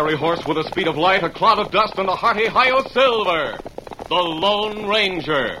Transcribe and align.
Fiery 0.00 0.16
horse 0.16 0.46
with 0.46 0.56
the 0.56 0.64
speed 0.64 0.88
of 0.88 0.96
light, 0.96 1.22
a 1.22 1.28
cloud 1.28 1.58
of 1.58 1.70
dust, 1.70 1.98
and 1.98 2.08
a 2.08 2.16
hearty 2.16 2.46
Hi-Yo 2.46 2.84
Silver. 2.84 3.58
The 4.08 4.14
Lone 4.14 4.88
Ranger. 4.88 5.60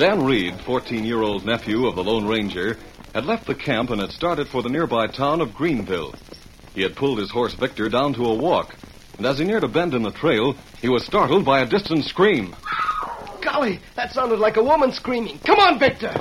Dan 0.00 0.24
Reed, 0.24 0.58
14 0.62 1.04
year 1.04 1.20
old 1.20 1.44
nephew 1.44 1.86
of 1.86 1.94
the 1.94 2.02
Lone 2.02 2.26
Ranger, 2.26 2.78
had 3.12 3.26
left 3.26 3.46
the 3.46 3.54
camp 3.54 3.90
and 3.90 4.00
had 4.00 4.10
started 4.12 4.48
for 4.48 4.62
the 4.62 4.70
nearby 4.70 5.06
town 5.08 5.42
of 5.42 5.54
Greenville. 5.54 6.14
He 6.74 6.80
had 6.80 6.96
pulled 6.96 7.18
his 7.18 7.30
horse 7.30 7.52
Victor 7.52 7.90
down 7.90 8.14
to 8.14 8.24
a 8.24 8.34
walk, 8.34 8.74
and 9.18 9.26
as 9.26 9.38
he 9.38 9.44
neared 9.44 9.62
a 9.62 9.68
bend 9.68 9.92
in 9.92 10.02
the 10.02 10.10
trail, 10.10 10.56
he 10.80 10.88
was 10.88 11.04
startled 11.04 11.44
by 11.44 11.60
a 11.60 11.66
distant 11.66 12.06
scream. 12.06 12.56
Golly, 13.42 13.78
that 13.94 14.10
sounded 14.12 14.38
like 14.38 14.56
a 14.56 14.64
woman 14.64 14.90
screaming. 14.90 15.38
Come 15.40 15.58
on, 15.58 15.78
Victor! 15.78 16.14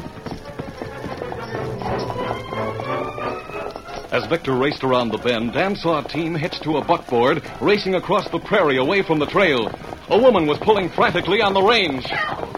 As 4.11 4.25
Victor 4.25 4.57
raced 4.57 4.83
around 4.83 5.11
the 5.11 5.19
bend, 5.19 5.53
Dan 5.53 5.77
saw 5.77 5.99
a 5.99 6.07
team 6.09 6.35
hitched 6.35 6.63
to 6.63 6.75
a 6.75 6.83
buckboard 6.83 7.47
racing 7.61 7.95
across 7.95 8.27
the 8.29 8.39
prairie 8.39 8.75
away 8.75 9.03
from 9.03 9.19
the 9.19 9.25
trail. 9.25 9.71
A 10.09 10.21
woman 10.21 10.47
was 10.47 10.57
pulling 10.57 10.89
frantically 10.89 11.41
on 11.41 11.53
the 11.53 11.61
reins. 11.61 12.03
The 12.03 12.48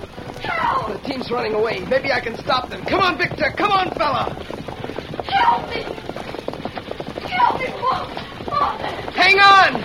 team's 1.11 1.31
running 1.31 1.53
away. 1.53 1.79
Maybe 1.89 2.11
I 2.11 2.19
can 2.19 2.37
stop 2.37 2.69
them. 2.69 2.83
Come 2.85 3.01
on, 3.01 3.17
Victor! 3.17 3.51
Come 3.57 3.71
on, 3.71 3.91
fella! 3.91 4.33
Help 5.27 5.69
me! 5.69 5.81
Help 7.27 7.59
me, 7.59 7.67
Mom! 7.81 8.07
Mother! 8.49 9.11
Hang 9.11 9.39
on! 9.39 9.81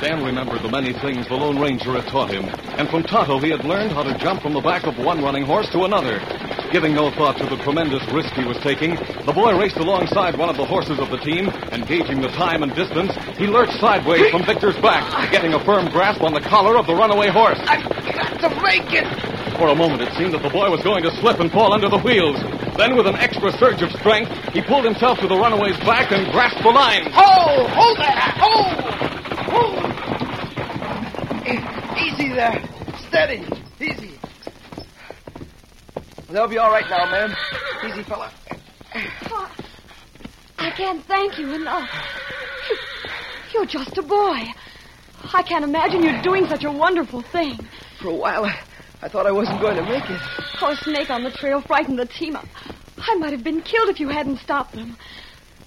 Dan 0.00 0.24
remembered 0.24 0.62
the 0.62 0.68
many 0.68 0.92
things 0.92 1.28
the 1.28 1.34
Lone 1.34 1.60
Ranger 1.60 1.92
had 1.92 2.06
taught 2.10 2.30
him, 2.30 2.44
and 2.76 2.88
from 2.88 3.04
Tonto 3.04 3.38
he 3.38 3.50
had 3.50 3.64
learned 3.64 3.92
how 3.92 4.02
to 4.02 4.16
jump 4.18 4.42
from 4.42 4.52
the 4.52 4.60
back 4.60 4.84
of 4.84 4.98
one 4.98 5.22
running 5.22 5.44
horse 5.44 5.70
to 5.70 5.84
another. 5.84 6.18
Giving 6.72 6.94
no 6.94 7.10
thought 7.10 7.36
to 7.38 7.46
the 7.46 7.56
tremendous 7.62 8.02
risk 8.12 8.32
he 8.34 8.44
was 8.44 8.56
taking, 8.58 8.96
the 9.26 9.32
boy 9.32 9.56
raced 9.58 9.76
alongside 9.76 10.36
one 10.36 10.48
of 10.48 10.56
the 10.56 10.64
horses 10.64 10.98
of 10.98 11.10
the 11.10 11.18
team, 11.18 11.48
and 11.70 11.86
gauging 11.86 12.20
the 12.20 12.28
time 12.28 12.62
and 12.62 12.74
distance, 12.74 13.12
he 13.36 13.46
lurched 13.46 13.78
sideways 13.80 14.30
from 14.30 14.44
Victor's 14.44 14.76
back, 14.80 15.04
getting 15.30 15.54
a 15.54 15.64
firm 15.64 15.90
grasp 15.90 16.22
on 16.22 16.32
the 16.32 16.40
collar 16.40 16.78
of 16.78 16.86
the 16.86 16.94
runaway 16.94 17.28
horse. 17.28 17.60
I've 17.66 17.84
got 17.88 18.40
to 18.40 18.48
make 18.62 18.92
it! 18.92 19.06
For 19.58 19.68
a 19.68 19.74
moment, 19.74 20.02
it 20.02 20.12
seemed 20.14 20.32
that 20.34 20.42
the 20.42 20.50
boy 20.50 20.70
was 20.70 20.82
going 20.82 21.02
to 21.04 21.10
slip 21.20 21.38
and 21.38 21.52
fall 21.52 21.72
under 21.72 21.88
the 21.88 21.98
wheels. 21.98 22.40
Then, 22.76 22.96
with 22.96 23.06
an 23.06 23.16
extra 23.16 23.52
surge 23.58 23.82
of 23.82 23.92
strength, 23.92 24.32
he 24.52 24.62
pulled 24.62 24.84
himself 24.84 25.18
to 25.20 25.28
the 25.28 25.36
runaway's 25.36 25.76
back 25.80 26.10
and 26.10 26.32
grasped 26.32 26.62
the 26.62 26.70
line. 26.70 27.04
Hold! 27.12 27.68
Hold 27.70 27.96
that! 27.98 28.34
Hold! 28.40 28.80
Hold! 29.52 29.92
Easy 32.00 32.32
there. 32.32 32.62
Steady. 33.08 33.61
They'll 36.32 36.48
be 36.48 36.56
all 36.58 36.70
right 36.70 36.88
now, 36.88 37.04
ma'am. 37.10 37.36
Easy, 37.86 38.02
fella. 38.04 38.32
Oh, 39.30 39.50
I 40.58 40.70
can't 40.70 41.04
thank 41.04 41.38
you 41.38 41.52
enough. 41.54 41.90
You- 42.70 42.78
You're 43.52 43.66
just 43.66 43.98
a 43.98 44.02
boy. 44.02 44.46
I 45.34 45.42
can't 45.42 45.62
imagine 45.64 46.02
you 46.02 46.22
doing 46.22 46.46
such 46.46 46.64
a 46.64 46.70
wonderful 46.72 47.20
thing. 47.20 47.58
For 48.00 48.08
a 48.08 48.14
while, 48.14 48.46
I, 48.46 48.58
I 49.02 49.08
thought 49.08 49.26
I 49.26 49.30
wasn't 49.32 49.60
going 49.60 49.76
to 49.76 49.82
make 49.82 50.08
it. 50.08 50.20
Oh, 50.62 50.70
a 50.70 50.76
snake 50.76 51.10
on 51.10 51.22
the 51.22 51.30
trail 51.30 51.60
frightened 51.60 51.98
the 51.98 52.06
team. 52.06 52.36
Up. 52.36 52.46
I 52.98 53.14
might 53.16 53.32
have 53.32 53.44
been 53.44 53.60
killed 53.60 53.90
if 53.90 54.00
you 54.00 54.08
hadn't 54.08 54.38
stopped 54.38 54.74
them. 54.74 54.96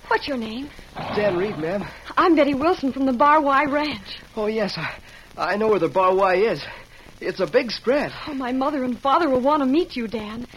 What's 0.08 0.28
your 0.28 0.38
name? 0.38 0.70
Dan 1.16 1.38
Reed, 1.38 1.58
ma'am. 1.60 1.86
I'm 2.18 2.36
Betty 2.36 2.54
Wilson 2.56 2.92
from 2.92 3.06
the 3.06 3.14
Bar 3.14 3.42
Y 3.42 3.66
Ranch. 3.66 4.20
Oh, 4.36 4.48
yes, 4.48 4.74
I, 4.78 4.98
I 5.38 5.58
know 5.58 5.68
where 5.68 5.80
the 5.80 5.90
Bar 5.90 6.16
Y 6.16 6.36
is. 6.36 6.64
It's 7.22 7.40
a 7.40 7.48
big 7.48 7.72
spread. 7.72 8.12
Oh, 8.28 8.34
my 8.34 8.52
mother 8.52 8.84
and 8.84 9.00
father 9.00 9.30
will 9.30 9.42
want 9.42 9.62
to 9.62 9.66
meet 9.66 9.96
you, 9.96 10.08
Dan. 10.08 10.48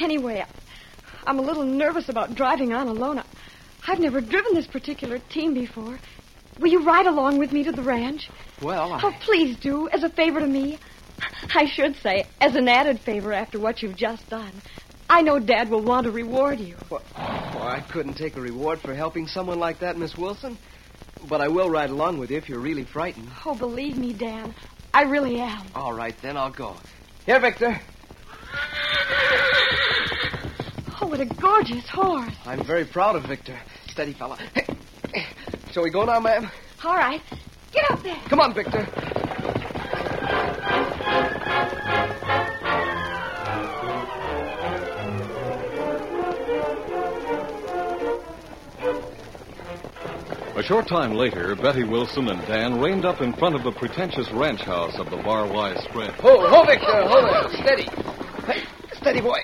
Anyway, 0.00 0.44
I'm 1.26 1.38
a 1.38 1.42
little 1.42 1.64
nervous 1.64 2.08
about 2.08 2.34
driving 2.34 2.72
on 2.72 2.88
alone. 2.88 3.22
I've 3.86 3.98
never 3.98 4.20
driven 4.20 4.54
this 4.54 4.66
particular 4.66 5.18
team 5.18 5.54
before. 5.54 5.98
Will 6.60 6.70
you 6.70 6.84
ride 6.84 7.06
along 7.06 7.38
with 7.38 7.52
me 7.52 7.64
to 7.64 7.72
the 7.72 7.82
ranch? 7.82 8.28
Well, 8.60 8.92
I... 8.92 9.00
Oh, 9.02 9.14
please 9.22 9.56
do, 9.56 9.88
as 9.88 10.02
a 10.02 10.10
favor 10.10 10.40
to 10.40 10.46
me. 10.46 10.78
I 11.54 11.66
should 11.66 11.96
say, 11.96 12.26
as 12.40 12.54
an 12.56 12.68
added 12.68 13.00
favor 13.00 13.32
after 13.32 13.58
what 13.58 13.82
you've 13.82 13.96
just 13.96 14.28
done. 14.28 14.52
I 15.08 15.22
know 15.22 15.38
Dad 15.38 15.70
will 15.70 15.82
want 15.82 16.04
to 16.04 16.10
reward 16.10 16.60
you. 16.60 16.76
Well, 16.90 17.02
I 17.16 17.84
couldn't 17.90 18.14
take 18.14 18.36
a 18.36 18.40
reward 18.40 18.80
for 18.80 18.94
helping 18.94 19.26
someone 19.26 19.58
like 19.58 19.80
that, 19.80 19.96
Miss 19.96 20.16
Wilson. 20.16 20.58
But 21.28 21.40
I 21.40 21.48
will 21.48 21.70
ride 21.70 21.90
along 21.90 22.18
with 22.18 22.30
you 22.30 22.38
if 22.38 22.48
you're 22.48 22.60
really 22.60 22.84
frightened. 22.84 23.28
Oh, 23.44 23.54
believe 23.54 23.96
me, 23.96 24.12
Dan. 24.12 24.54
I 24.94 25.02
really 25.04 25.40
am. 25.40 25.66
All 25.74 25.92
right, 25.92 26.14
then 26.22 26.36
I'll 26.36 26.50
go. 26.50 26.76
Here, 27.24 27.40
Victor. 27.40 27.80
Oh, 31.00 31.06
what 31.06 31.20
a 31.20 31.24
gorgeous 31.24 31.88
horse. 31.88 32.34
I'm 32.44 32.62
very 32.64 32.84
proud 32.84 33.16
of 33.16 33.24
Victor. 33.24 33.58
Steady, 33.88 34.12
fella. 34.12 34.36
Hey. 34.54 35.26
Shall 35.72 35.82
we 35.82 35.90
go 35.90 36.04
now, 36.04 36.20
ma'am? 36.20 36.50
All 36.84 36.96
right. 36.96 37.22
Get 37.72 37.90
up 37.90 38.02
there. 38.02 38.18
Come 38.28 38.40
on, 38.40 38.54
Victor. 38.54 38.86
A 50.54 50.62
short 50.62 50.86
time 50.86 51.14
later, 51.14 51.56
Betty 51.56 51.82
Wilson 51.82 52.28
and 52.28 52.46
Dan 52.46 52.78
reined 52.78 53.06
up 53.06 53.22
in 53.22 53.32
front 53.32 53.54
of 53.54 53.62
the 53.64 53.72
pretentious 53.72 54.30
ranch 54.32 54.60
house 54.60 54.98
of 54.98 55.08
the 55.08 55.16
Bar 55.16 55.50
Y 55.50 55.74
spread. 55.88 56.10
Ho, 56.10 56.46
ho, 56.46 56.64
Victor. 56.64 57.08
Hold 57.08 57.52
it. 57.52 57.58
Steady. 57.58 57.88
Hey, 58.46 58.62
steady, 58.92 59.20
boy. 59.22 59.38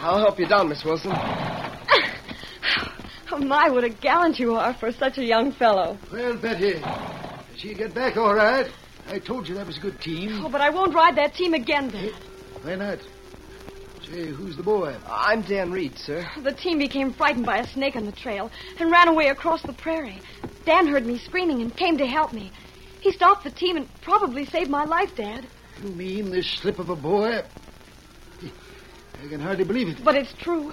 I'll 0.00 0.18
help 0.18 0.38
you 0.38 0.48
down, 0.48 0.68
Miss 0.68 0.84
Wilson. 0.84 1.12
Oh, 3.30 3.36
my, 3.36 3.68
what 3.68 3.84
a 3.84 3.90
gallant 3.90 4.38
you 4.38 4.54
are 4.54 4.72
for 4.72 4.90
such 4.90 5.18
a 5.18 5.22
young 5.22 5.52
fellow. 5.52 5.98
Well, 6.10 6.38
Betty, 6.38 6.72
did 6.72 6.82
she 7.56 7.74
get 7.74 7.94
back 7.94 8.16
all 8.16 8.34
right? 8.34 8.66
I 9.06 9.18
told 9.18 9.46
you 9.46 9.54
that 9.56 9.66
was 9.66 9.76
a 9.76 9.80
good 9.80 10.00
team. 10.00 10.42
Oh, 10.42 10.48
but 10.48 10.62
I 10.62 10.70
won't 10.70 10.94
ride 10.94 11.16
that 11.16 11.34
team 11.34 11.52
again, 11.52 11.90
Dan. 11.90 12.10
Why 12.62 12.74
not? 12.76 12.98
Say, 14.10 14.28
who's 14.28 14.56
the 14.56 14.62
boy? 14.62 14.96
I'm 15.06 15.42
Dan 15.42 15.70
Reed, 15.70 15.98
sir. 15.98 16.26
The 16.42 16.52
team 16.52 16.78
became 16.78 17.12
frightened 17.12 17.44
by 17.44 17.58
a 17.58 17.66
snake 17.66 17.94
on 17.94 18.06
the 18.06 18.12
trail 18.12 18.50
and 18.78 18.90
ran 18.90 19.08
away 19.08 19.28
across 19.28 19.62
the 19.64 19.74
prairie. 19.74 20.22
Dan 20.64 20.86
heard 20.86 21.04
me 21.04 21.18
screaming 21.18 21.60
and 21.60 21.76
came 21.76 21.98
to 21.98 22.06
help 22.06 22.32
me. 22.32 22.50
He 23.02 23.12
stopped 23.12 23.44
the 23.44 23.50
team 23.50 23.76
and 23.76 23.86
probably 24.00 24.46
saved 24.46 24.70
my 24.70 24.84
life, 24.84 25.10
Dad. 25.14 25.46
You 25.82 25.90
mean 25.90 26.30
this 26.30 26.50
slip 26.62 26.78
of 26.78 26.88
a 26.88 26.96
boy? 26.96 27.40
I 28.42 29.28
can 29.28 29.40
hardly 29.40 29.64
believe 29.64 29.88
it. 29.88 30.02
But 30.02 30.14
it's 30.14 30.32
true. 30.42 30.72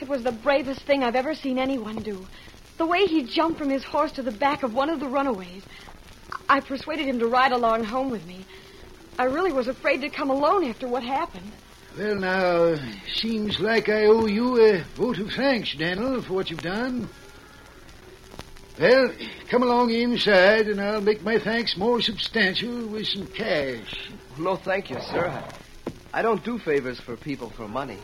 It 0.00 0.08
was 0.08 0.24
the 0.24 0.32
bravest 0.32 0.84
thing 0.84 1.04
I've 1.04 1.14
ever 1.14 1.34
seen 1.34 1.60
anyone 1.60 2.02
do. 2.02 2.26
The 2.78 2.86
way 2.86 3.06
he 3.06 3.22
jumped 3.22 3.58
from 3.58 3.70
his 3.70 3.84
horse 3.84 4.10
to 4.12 4.22
the 4.22 4.32
back 4.32 4.64
of 4.64 4.74
one 4.74 4.90
of 4.90 4.98
the 4.98 5.06
runaways. 5.06 5.62
I 6.48 6.58
persuaded 6.58 7.06
him 7.06 7.20
to 7.20 7.26
ride 7.28 7.52
along 7.52 7.84
home 7.84 8.10
with 8.10 8.24
me. 8.26 8.44
I 9.16 9.24
really 9.24 9.52
was 9.52 9.68
afraid 9.68 10.00
to 10.00 10.10
come 10.10 10.30
alone 10.30 10.64
after 10.64 10.88
what 10.88 11.04
happened. 11.04 11.52
Well, 11.96 12.16
now, 12.16 12.74
seems 13.14 13.60
like 13.60 13.88
I 13.88 14.06
owe 14.06 14.26
you 14.26 14.60
a 14.60 14.82
vote 14.96 15.18
of 15.18 15.30
thanks, 15.32 15.74
Daniel, 15.74 16.20
for 16.22 16.32
what 16.32 16.50
you've 16.50 16.60
done. 16.60 17.08
Well, 18.80 19.12
come 19.48 19.62
along 19.62 19.92
inside, 19.92 20.66
and 20.66 20.80
I'll 20.80 21.00
make 21.00 21.22
my 21.22 21.38
thanks 21.38 21.76
more 21.76 22.00
substantial 22.00 22.88
with 22.88 23.06
some 23.06 23.28
cash. 23.28 24.10
No, 24.36 24.56
thank 24.56 24.90
you, 24.90 25.00
sir. 25.02 25.28
I, 25.28 26.18
I 26.18 26.22
don't 26.22 26.42
do 26.42 26.58
favors 26.58 26.98
for 26.98 27.16
people 27.16 27.50
for 27.50 27.68
money. 27.68 27.98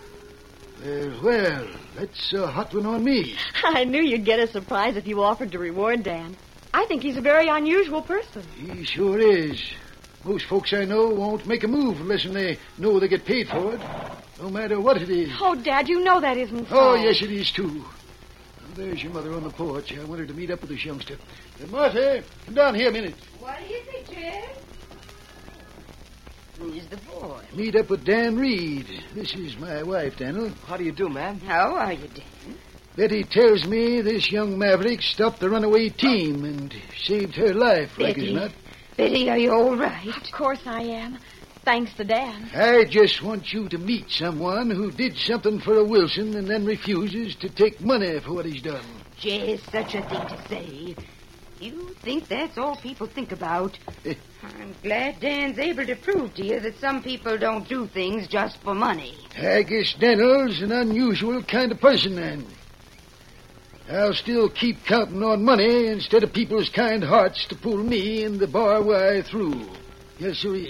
Uh, 0.84 1.10
well, 1.20 1.66
that's 1.96 2.32
a 2.32 2.46
hot 2.46 2.72
one 2.72 2.86
on 2.86 3.02
me. 3.02 3.34
I 3.64 3.82
knew 3.82 4.00
you'd 4.00 4.24
get 4.24 4.38
a 4.38 4.46
surprise 4.46 4.96
if 4.96 5.08
you 5.08 5.20
offered 5.20 5.50
to 5.50 5.58
reward 5.58 6.04
Dan. 6.04 6.36
I 6.72 6.86
think 6.86 7.02
he's 7.02 7.16
a 7.16 7.20
very 7.20 7.48
unusual 7.48 8.02
person. 8.02 8.44
He 8.56 8.84
sure 8.84 9.18
is. 9.18 9.60
Most 10.24 10.44
folks 10.46 10.72
I 10.74 10.84
know 10.84 11.08
won't 11.08 11.46
make 11.46 11.64
a 11.64 11.68
move 11.68 12.00
unless 12.00 12.24
they 12.24 12.58
know 12.78 13.00
they 13.00 13.08
get 13.08 13.24
paid 13.24 13.48
for 13.48 13.74
it, 13.74 13.80
no 14.40 14.50
matter 14.50 14.78
what 14.80 15.00
it 15.00 15.08
is. 15.08 15.30
Oh, 15.40 15.54
Dad, 15.54 15.88
you 15.88 16.04
know 16.04 16.20
that 16.20 16.36
isn't 16.36 16.68
so. 16.68 16.78
Oh, 16.78 16.94
yes, 16.94 17.22
it 17.22 17.30
is, 17.30 17.50
too. 17.50 17.68
Well, 17.68 17.84
there's 18.74 19.02
your 19.02 19.12
mother 19.12 19.32
on 19.32 19.44
the 19.44 19.50
porch. 19.50 19.96
I 19.96 20.04
wanted 20.04 20.28
to 20.28 20.34
meet 20.34 20.50
up 20.50 20.60
with 20.60 20.70
this 20.70 20.84
youngster. 20.84 21.16
Uh, 21.62 21.66
Martha, 21.68 22.22
come 22.44 22.54
down 22.54 22.74
here 22.74 22.90
a 22.90 22.92
minute. 22.92 23.14
What 23.38 23.60
is 23.62 23.70
it, 23.88 24.10
Jed? 24.10 24.50
Who's 26.58 26.86
the 26.88 26.98
boy? 26.98 27.40
Meet 27.54 27.76
up 27.76 27.88
with 27.88 28.04
Dan 28.04 28.38
Reed. 28.38 28.86
This 29.14 29.34
is 29.34 29.56
my 29.56 29.82
wife, 29.82 30.18
Daniel. 30.18 30.50
How 30.66 30.76
do 30.76 30.84
you 30.84 30.92
do, 30.92 31.08
ma'am? 31.08 31.40
How 31.40 31.74
are 31.76 31.94
you, 31.94 32.06
Dan? 32.08 32.58
Betty 32.96 33.24
tells 33.24 33.64
me 33.66 34.02
this 34.02 34.30
young 34.30 34.58
maverick 34.58 35.00
stopped 35.00 35.40
the 35.40 35.48
runaway 35.48 35.88
team 35.88 36.44
and 36.44 36.74
saved 37.02 37.36
her 37.36 37.54
life, 37.54 37.96
like 37.98 38.18
as 38.18 38.24
Betty. 38.24 38.34
not. 38.34 38.50
Betty, 39.00 39.30
are 39.30 39.38
you 39.38 39.50
all 39.50 39.76
right? 39.78 40.14
Of 40.14 40.30
course 40.30 40.60
I 40.66 40.82
am. 40.82 41.18
Thanks 41.64 41.94
to 41.94 42.04
Dan. 42.04 42.50
I 42.54 42.84
just 42.84 43.22
want 43.22 43.50
you 43.50 43.66
to 43.70 43.78
meet 43.78 44.10
someone 44.10 44.70
who 44.70 44.90
did 44.90 45.16
something 45.16 45.58
for 45.58 45.78
a 45.78 45.84
Wilson 45.84 46.36
and 46.36 46.46
then 46.46 46.66
refuses 46.66 47.34
to 47.36 47.48
take 47.48 47.80
money 47.80 48.20
for 48.20 48.34
what 48.34 48.44
he's 48.44 48.60
done. 48.60 48.84
Just 49.18 49.72
such 49.72 49.94
a 49.94 50.02
thing 50.02 50.20
to 50.20 50.48
say. 50.48 50.96
You 51.60 51.96
think 52.02 52.28
that's 52.28 52.58
all 52.58 52.76
people 52.76 53.06
think 53.06 53.32
about. 53.32 53.78
Eh. 54.04 54.16
I'm 54.42 54.74
glad 54.82 55.18
Dan's 55.20 55.58
able 55.58 55.86
to 55.86 55.96
prove 55.96 56.34
to 56.34 56.44
you 56.44 56.60
that 56.60 56.78
some 56.78 57.02
people 57.02 57.38
don't 57.38 57.66
do 57.66 57.86
things 57.86 58.28
just 58.28 58.58
for 58.58 58.74
money. 58.74 59.14
I 59.34 59.62
guess 59.62 59.94
Daniel's 59.94 60.60
an 60.60 60.72
unusual 60.72 61.42
kind 61.42 61.72
of 61.72 61.80
person, 61.80 62.16
then. 62.16 62.46
I'll 63.90 64.14
still 64.14 64.48
keep 64.48 64.84
counting 64.86 65.22
on 65.24 65.44
money 65.44 65.88
instead 65.88 66.22
of 66.22 66.32
people's 66.32 66.68
kind 66.68 67.02
hearts 67.02 67.44
to 67.48 67.56
pull 67.56 67.78
me 67.78 68.22
and 68.22 68.38
the 68.38 68.46
bar 68.46 68.80
Y 68.84 69.22
through. 69.22 69.68
Yes, 70.20 70.36
sir. 70.36 70.64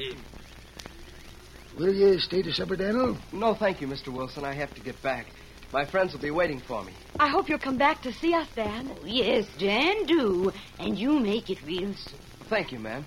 Will 1.79 1.95
you 1.95 2.19
stay 2.19 2.41
to 2.41 2.51
supper, 2.53 2.77
Daniel? 2.77 3.19
No, 3.31 3.55
thank 3.55 3.83
you, 3.83 3.87
Mr. 3.89 4.09
Wilson. 4.09 4.45
I 4.45 4.55
have 4.55 4.75
to 4.75 4.81
get 4.81 5.03
back. 5.03 5.27
My 5.71 5.85
friends 5.85 6.15
will 6.15 6.21
be 6.21 6.31
waiting 6.31 6.61
for 6.61 6.83
me. 6.83 6.95
I 7.19 7.29
hope 7.29 7.51
you'll 7.51 7.59
come 7.59 7.77
back 7.77 8.01
to 8.03 8.13
see 8.13 8.33
us, 8.33 8.49
Dan. 8.57 8.91
Oh, 8.91 9.05
yes, 9.05 9.47
Dan, 9.59 10.07
do. 10.07 10.51
And 10.79 10.99
you 10.99 11.21
make 11.21 11.51
it 11.51 11.59
real 11.67 11.95
soon. 11.95 12.21
Thank 12.49 12.73
you, 12.73 12.79
ma'am. 12.79 13.05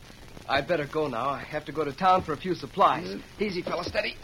I'd 0.48 0.68
better 0.68 0.86
go 0.86 1.08
now. 1.08 1.30
I 1.30 1.42
have 1.42 1.66
to 1.66 1.72
go 1.72 1.84
to 1.84 1.92
town 1.92 2.22
for 2.22 2.34
a 2.34 2.38
few 2.38 2.54
supplies. 2.54 3.16
Easy, 3.40 3.64
fella, 3.64 3.84
steady. 3.84 4.16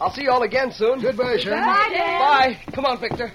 I'll 0.00 0.10
see 0.10 0.22
you 0.22 0.30
all 0.30 0.42
again 0.42 0.72
soon. 0.72 1.00
Goodbye, 1.00 1.36
sir. 1.38 1.50
Bye, 1.50 1.88
Dan. 1.90 2.18
Bye. 2.20 2.72
Come 2.74 2.84
on, 2.84 3.00
Victor. 3.00 3.32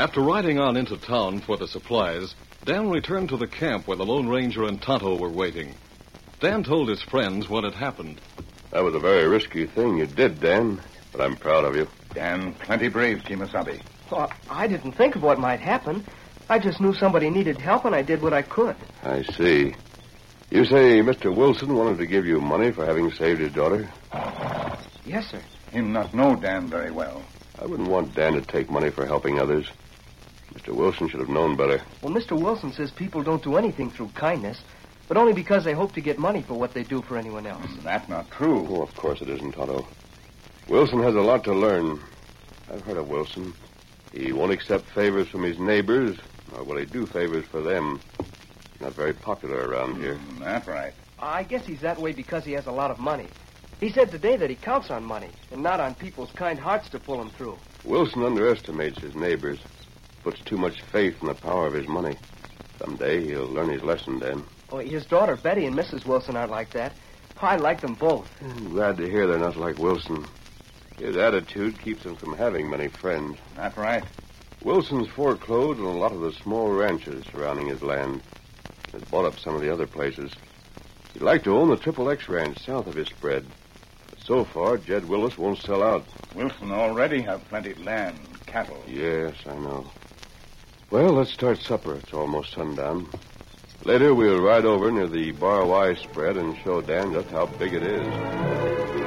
After 0.00 0.22
riding 0.22 0.58
on 0.58 0.78
into 0.78 0.96
town 0.96 1.40
for 1.40 1.58
the 1.58 1.68
supplies, 1.68 2.34
Dan 2.64 2.88
returned 2.88 3.28
to 3.28 3.36
the 3.36 3.46
camp 3.46 3.86
where 3.86 3.98
the 3.98 4.04
Lone 4.04 4.28
Ranger 4.28 4.64
and 4.64 4.80
Tonto 4.80 5.16
were 5.16 5.28
waiting. 5.28 5.74
Dan 6.40 6.64
told 6.64 6.88
his 6.88 7.02
friends 7.02 7.48
what 7.48 7.64
had 7.64 7.74
happened. 7.74 8.18
That 8.70 8.82
was 8.82 8.94
a 8.94 8.98
very 8.98 9.28
risky 9.28 9.66
thing 9.66 9.98
you 9.98 10.06
did, 10.06 10.40
Dan, 10.40 10.80
but 11.12 11.20
I'm 11.20 11.36
proud 11.36 11.64
of 11.64 11.76
you. 11.76 11.86
Dan, 12.14 12.54
plenty 12.54 12.88
brave, 12.88 13.18
Kemosabe. 13.18 13.82
Well, 14.10 14.32
I 14.48 14.66
didn't 14.66 14.92
think 14.92 15.16
of 15.16 15.22
what 15.22 15.38
might 15.38 15.60
happen. 15.60 16.04
I 16.50 16.58
just 16.58 16.80
knew 16.80 16.92
somebody 16.92 17.30
needed 17.30 17.58
help, 17.58 17.84
and 17.84 17.94
I 17.94 18.02
did 18.02 18.22
what 18.22 18.32
I 18.32 18.42
could. 18.42 18.74
I 19.04 19.22
see. 19.22 19.72
You 20.50 20.64
say 20.64 21.00
Mr. 21.00 21.32
Wilson 21.32 21.76
wanted 21.76 21.98
to 21.98 22.06
give 22.06 22.26
you 22.26 22.40
money 22.40 22.72
for 22.72 22.84
having 22.84 23.12
saved 23.12 23.40
his 23.40 23.52
daughter? 23.52 23.88
Yes, 25.04 25.30
sir. 25.30 25.40
Him 25.70 25.92
not 25.92 26.12
know 26.12 26.34
Dan 26.34 26.66
very 26.66 26.90
well. 26.90 27.22
I 27.56 27.66
wouldn't 27.66 27.88
want 27.88 28.16
Dan 28.16 28.32
to 28.32 28.40
take 28.42 28.68
money 28.68 28.90
for 28.90 29.06
helping 29.06 29.38
others. 29.38 29.70
Mr. 30.52 30.74
Wilson 30.74 31.08
should 31.08 31.20
have 31.20 31.28
known 31.28 31.56
better. 31.56 31.80
Well, 32.02 32.12
Mr. 32.12 32.32
Wilson 32.32 32.72
says 32.72 32.90
people 32.90 33.22
don't 33.22 33.44
do 33.44 33.56
anything 33.56 33.88
through 33.88 34.08
kindness, 34.16 34.60
but 35.06 35.16
only 35.16 35.32
because 35.32 35.62
they 35.62 35.72
hope 35.72 35.92
to 35.92 36.00
get 36.00 36.18
money 36.18 36.42
for 36.42 36.54
what 36.54 36.74
they 36.74 36.82
do 36.82 37.00
for 37.02 37.16
anyone 37.16 37.46
else. 37.46 37.70
That 37.84 38.08
not 38.08 38.28
true. 38.32 38.66
Oh, 38.68 38.82
of 38.82 38.92
course 38.96 39.22
it 39.22 39.28
isn't, 39.28 39.52
Tonto. 39.52 39.86
Wilson 40.68 41.00
has 41.00 41.14
a 41.14 41.20
lot 41.20 41.44
to 41.44 41.52
learn. 41.52 42.00
I've 42.68 42.82
heard 42.82 42.96
of 42.96 43.08
Wilson. 43.08 43.54
He 44.12 44.32
won't 44.32 44.50
accept 44.50 44.86
favors 44.86 45.28
from 45.28 45.44
his 45.44 45.60
neighbors, 45.60 46.18
nor 46.52 46.64
will 46.64 46.76
he 46.78 46.84
do 46.86 47.06
favors 47.06 47.44
for 47.46 47.60
them. 47.60 48.00
Not 48.80 48.92
very 48.94 49.12
popular 49.12 49.68
around 49.68 49.96
here. 50.00 50.14
Mm, 50.14 50.38
That 50.40 50.66
right. 50.66 50.92
I 51.18 51.42
guess 51.42 51.66
he's 51.66 51.80
that 51.82 51.98
way 51.98 52.12
because 52.12 52.44
he 52.44 52.52
has 52.52 52.66
a 52.66 52.72
lot 52.72 52.90
of 52.90 52.98
money. 52.98 53.26
He 53.78 53.90
said 53.90 54.10
today 54.10 54.36
that 54.36 54.50
he 54.50 54.56
counts 54.56 54.90
on 54.90 55.04
money 55.04 55.28
and 55.50 55.62
not 55.62 55.80
on 55.80 55.94
people's 55.94 56.30
kind 56.32 56.58
hearts 56.58 56.88
to 56.90 56.98
pull 56.98 57.20
him 57.20 57.30
through. 57.30 57.58
Wilson 57.84 58.22
underestimates 58.24 59.00
his 59.00 59.14
neighbors, 59.14 59.58
puts 60.22 60.40
too 60.40 60.56
much 60.56 60.80
faith 60.82 61.16
in 61.20 61.28
the 61.28 61.34
power 61.34 61.66
of 61.66 61.74
his 61.74 61.88
money. 61.88 62.16
Someday 62.78 63.24
he'll 63.24 63.46
learn 63.46 63.68
his 63.68 63.82
lesson, 63.82 64.18
then. 64.18 64.44
Well, 64.70 64.80
his 64.80 65.04
daughter 65.06 65.36
Betty 65.36 65.66
and 65.66 65.76
Mrs. 65.76 66.06
Wilson 66.06 66.36
aren't 66.36 66.50
like 66.50 66.70
that. 66.70 66.92
I 67.42 67.56
like 67.56 67.80
them 67.80 67.94
both. 67.94 68.28
I'm 68.42 68.70
glad 68.70 68.98
to 68.98 69.08
hear 69.10 69.26
they're 69.26 69.38
not 69.38 69.56
like 69.56 69.78
Wilson. 69.78 70.26
His 70.98 71.16
attitude 71.16 71.80
keeps 71.80 72.02
him 72.04 72.16
from 72.16 72.36
having 72.36 72.68
many 72.68 72.88
friends. 72.88 73.38
That's 73.56 73.76
right. 73.78 74.04
Wilson's 74.62 75.08
foreclosed 75.08 75.80
on 75.80 75.86
a 75.86 75.98
lot 75.98 76.12
of 76.12 76.20
the 76.20 76.32
small 76.32 76.70
ranches 76.70 77.24
surrounding 77.32 77.68
his 77.68 77.82
land. 77.82 78.20
Has 78.92 79.02
bought 79.04 79.24
up 79.24 79.38
some 79.38 79.54
of 79.54 79.62
the 79.62 79.72
other 79.72 79.86
places. 79.86 80.32
He'd 81.14 81.22
like 81.22 81.44
to 81.44 81.56
own 81.56 81.70
the 81.70 81.76
Triple 81.76 82.10
X 82.10 82.28
ranch 82.28 82.58
south 82.64 82.86
of 82.86 82.94
his 82.94 83.08
spread. 83.08 83.46
But 84.10 84.20
so 84.20 84.44
far, 84.44 84.78
Jed 84.78 85.08
Willis 85.08 85.38
won't 85.38 85.58
sell 85.58 85.82
out. 85.82 86.04
Wilson 86.34 86.72
already 86.72 87.22
have 87.22 87.48
plenty 87.48 87.70
of 87.70 87.80
land, 87.84 88.18
and 88.18 88.46
cattle. 88.46 88.82
Yes, 88.86 89.34
I 89.46 89.54
know. 89.54 89.90
Well, 90.90 91.12
let's 91.12 91.32
start 91.32 91.58
supper. 91.58 91.94
It's 91.94 92.12
almost 92.12 92.52
sundown. 92.52 93.08
Later, 93.84 94.14
we'll 94.14 94.42
ride 94.42 94.66
over 94.66 94.90
near 94.90 95.06
the 95.06 95.30
Bar 95.32 95.64
Y 95.64 95.94
spread 95.94 96.36
and 96.36 96.56
show 96.58 96.80
Dan 96.82 97.12
just 97.12 97.28
how 97.28 97.46
big 97.46 97.72
it 97.74 97.82
is. 97.82 98.99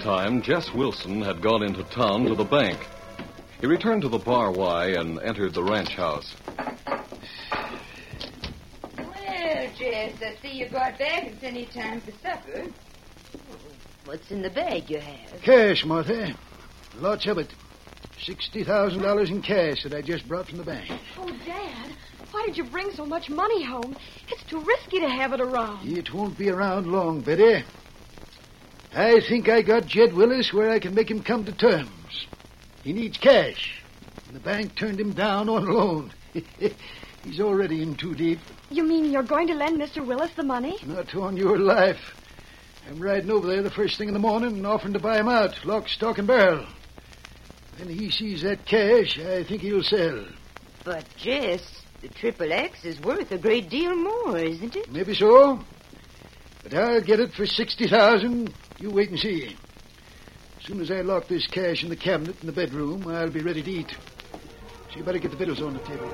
Meantime, 0.00 0.40
Jess 0.40 0.72
Wilson 0.72 1.20
had 1.20 1.42
gone 1.42 1.62
into 1.62 1.84
town 1.84 2.24
to 2.24 2.34
the 2.34 2.42
bank. 2.42 2.88
He 3.60 3.66
returned 3.66 4.00
to 4.00 4.08
the 4.08 4.16
Bar 4.16 4.50
Y 4.50 4.86
and 4.92 5.20
entered 5.20 5.52
the 5.52 5.62
ranch 5.62 5.94
house. 5.94 6.34
Well, 8.96 9.68
Jess, 9.76 10.14
I 10.22 10.36
see 10.40 10.52
you 10.52 10.70
got 10.70 10.98
back. 10.98 11.24
It's 11.24 11.42
any 11.42 11.66
time 11.66 12.00
for 12.00 12.12
supper. 12.12 12.68
What's 14.06 14.30
in 14.30 14.40
the 14.40 14.48
bag 14.48 14.88
you 14.88 15.00
have? 15.00 15.42
Cash, 15.42 15.84
Martha. 15.84 16.34
Lots 16.96 17.26
of 17.26 17.36
it. 17.36 17.52
$60,000 18.26 19.28
in 19.28 19.42
cash 19.42 19.82
that 19.82 19.92
I 19.92 20.00
just 20.00 20.26
brought 20.26 20.48
from 20.48 20.56
the 20.56 20.64
bank. 20.64 20.90
Oh, 21.18 21.28
Dad, 21.44 21.92
why 22.30 22.46
did 22.46 22.56
you 22.56 22.64
bring 22.64 22.90
so 22.92 23.04
much 23.04 23.28
money 23.28 23.62
home? 23.64 23.94
It's 24.30 24.44
too 24.44 24.60
risky 24.60 25.00
to 25.00 25.10
have 25.10 25.34
it 25.34 25.42
around. 25.42 25.86
It 25.86 26.14
won't 26.14 26.38
be 26.38 26.48
around 26.48 26.86
long, 26.86 27.20
Betty. 27.20 27.64
I 28.94 29.20
think 29.20 29.48
I 29.48 29.62
got 29.62 29.86
Jed 29.86 30.14
Willis 30.14 30.52
where 30.52 30.70
I 30.70 30.80
can 30.80 30.94
make 30.94 31.10
him 31.10 31.22
come 31.22 31.44
to 31.44 31.52
terms. 31.52 32.26
He 32.82 32.92
needs 32.92 33.18
cash. 33.18 33.80
And 34.26 34.34
the 34.34 34.40
bank 34.40 34.74
turned 34.74 34.98
him 34.98 35.12
down 35.12 35.48
on 35.48 35.66
a 35.66 35.72
loan. 35.72 36.12
He's 37.24 37.40
already 37.40 37.82
in 37.82 37.94
too 37.94 38.14
deep. 38.14 38.40
You 38.70 38.82
mean 38.82 39.12
you're 39.12 39.22
going 39.22 39.46
to 39.48 39.54
lend 39.54 39.80
Mr. 39.80 40.04
Willis 40.04 40.32
the 40.34 40.42
money? 40.42 40.76
Not 40.86 41.14
on 41.14 41.36
your 41.36 41.58
life. 41.58 42.16
I'm 42.88 42.98
riding 42.98 43.30
over 43.30 43.46
there 43.46 43.62
the 43.62 43.70
first 43.70 43.98
thing 43.98 44.08
in 44.08 44.14
the 44.14 44.20
morning 44.20 44.56
and 44.56 44.66
offering 44.66 44.94
to 44.94 44.98
buy 44.98 45.18
him 45.18 45.28
out, 45.28 45.64
lock, 45.64 45.88
stock, 45.88 46.18
and 46.18 46.26
barrel. 46.26 46.66
When 47.78 47.88
he 47.88 48.10
sees 48.10 48.42
that 48.42 48.64
cash, 48.66 49.18
I 49.18 49.44
think 49.44 49.62
he'll 49.62 49.82
sell. 49.82 50.24
But, 50.84 51.04
Jess, 51.16 51.62
the 52.00 52.08
Triple 52.08 52.52
X 52.52 52.84
is 52.84 53.00
worth 53.00 53.30
a 53.30 53.38
great 53.38 53.68
deal 53.68 53.94
more, 53.94 54.38
isn't 54.38 54.74
it? 54.74 54.90
Maybe 54.90 55.14
so. 55.14 55.60
But 56.62 56.74
I'll 56.74 57.00
get 57.00 57.20
it 57.20 57.32
for 57.32 57.46
60000 57.46 58.52
You 58.80 58.90
wait 58.90 59.10
and 59.10 59.18
see. 59.18 59.54
As 60.58 60.66
soon 60.66 60.80
as 60.80 60.90
I 60.90 61.02
lock 61.02 61.28
this 61.28 61.46
cash 61.46 61.82
in 61.82 61.90
the 61.90 61.96
cabinet 61.96 62.36
in 62.40 62.46
the 62.46 62.52
bedroom, 62.52 63.06
I'll 63.06 63.30
be 63.30 63.42
ready 63.42 63.62
to 63.62 63.70
eat. 63.70 63.94
So 64.90 64.98
you 64.98 65.04
better 65.04 65.18
get 65.18 65.30
the 65.30 65.36
victuals 65.36 65.60
on 65.60 65.74
the 65.74 65.80
table. 65.80 66.06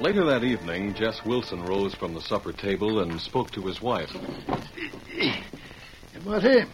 Later 0.00 0.24
that 0.26 0.44
evening, 0.44 0.94
Jess 0.94 1.24
Wilson 1.24 1.64
rose 1.64 1.94
from 1.96 2.14
the 2.14 2.20
supper 2.20 2.52
table 2.52 3.00
and 3.00 3.20
spoke 3.20 3.50
to 3.52 3.62
his 3.62 3.82
wife. 3.82 4.10
Marty, 6.24 6.64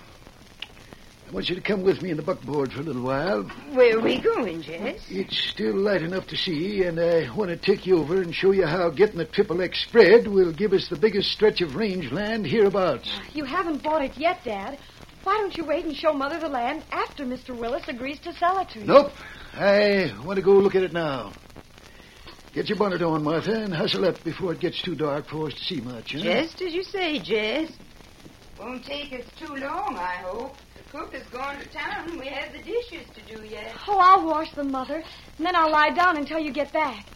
I 1.32 1.34
want 1.34 1.48
you 1.48 1.54
to 1.54 1.62
come 1.62 1.82
with 1.82 2.02
me 2.02 2.10
in 2.10 2.18
the 2.18 2.22
buckboard 2.22 2.74
for 2.74 2.80
a 2.80 2.82
little 2.82 3.00
while. 3.00 3.44
Where 3.72 3.96
are 3.96 4.02
we 4.02 4.20
going, 4.20 4.60
Jess? 4.60 5.00
It's 5.08 5.48
still 5.48 5.74
light 5.74 6.02
enough 6.02 6.26
to 6.26 6.36
see, 6.36 6.82
and 6.82 7.00
I 7.00 7.34
want 7.34 7.48
to 7.48 7.56
take 7.56 7.86
you 7.86 7.96
over 8.00 8.20
and 8.20 8.34
show 8.34 8.50
you 8.50 8.66
how 8.66 8.90
getting 8.90 9.16
the 9.16 9.24
Triple 9.24 9.62
X 9.62 9.82
spread 9.82 10.28
will 10.28 10.52
give 10.52 10.74
us 10.74 10.88
the 10.90 10.96
biggest 10.96 11.32
stretch 11.32 11.62
of 11.62 11.74
rangeland 11.74 12.46
hereabouts. 12.46 13.10
Ah, 13.14 13.24
you 13.32 13.44
haven't 13.46 13.82
bought 13.82 14.04
it 14.04 14.14
yet, 14.18 14.44
Dad. 14.44 14.78
Why 15.24 15.38
don't 15.38 15.56
you 15.56 15.64
wait 15.64 15.86
and 15.86 15.96
show 15.96 16.12
Mother 16.12 16.38
the 16.38 16.50
land 16.50 16.84
after 16.92 17.24
Mr. 17.24 17.58
Willis 17.58 17.88
agrees 17.88 18.18
to 18.24 18.34
sell 18.34 18.58
it 18.58 18.68
to 18.68 18.80
you? 18.80 18.84
Nope. 18.84 19.12
I 19.54 20.14
want 20.26 20.36
to 20.36 20.42
go 20.42 20.52
look 20.52 20.74
at 20.74 20.82
it 20.82 20.92
now. 20.92 21.32
Get 22.52 22.68
your 22.68 22.76
bonnet 22.76 23.00
on, 23.00 23.24
Martha, 23.24 23.54
and 23.54 23.72
hustle 23.72 24.04
up 24.04 24.22
before 24.22 24.52
it 24.52 24.60
gets 24.60 24.82
too 24.82 24.94
dark 24.94 25.28
for 25.28 25.46
us 25.46 25.54
to 25.54 25.64
see 25.64 25.80
much. 25.80 26.12
Huh? 26.12 26.18
Just 26.18 26.60
as 26.60 26.74
you 26.74 26.82
say, 26.82 27.18
Jess. 27.20 27.72
Won't 28.60 28.84
take 28.84 29.14
us 29.14 29.24
too 29.38 29.54
long, 29.54 29.96
I 29.96 30.16
hope. 30.16 30.56
The 30.92 30.98
cook 30.98 31.14
has 31.14 31.22
gone 31.28 31.58
to 31.58 31.64
town 31.70 32.10
and 32.10 32.20
we 32.20 32.26
have 32.26 32.52
the 32.52 32.58
dishes 32.58 33.06
to 33.14 33.22
do 33.22 33.46
yet. 33.46 33.74
Oh, 33.88 33.98
I'll 33.98 34.26
wash 34.26 34.52
them, 34.52 34.70
Mother, 34.70 34.96
and 34.96 35.46
then 35.46 35.56
I'll 35.56 35.70
lie 35.70 35.90
down 35.90 36.18
until 36.18 36.38
you 36.38 36.52
get 36.52 36.72
back. 36.72 37.06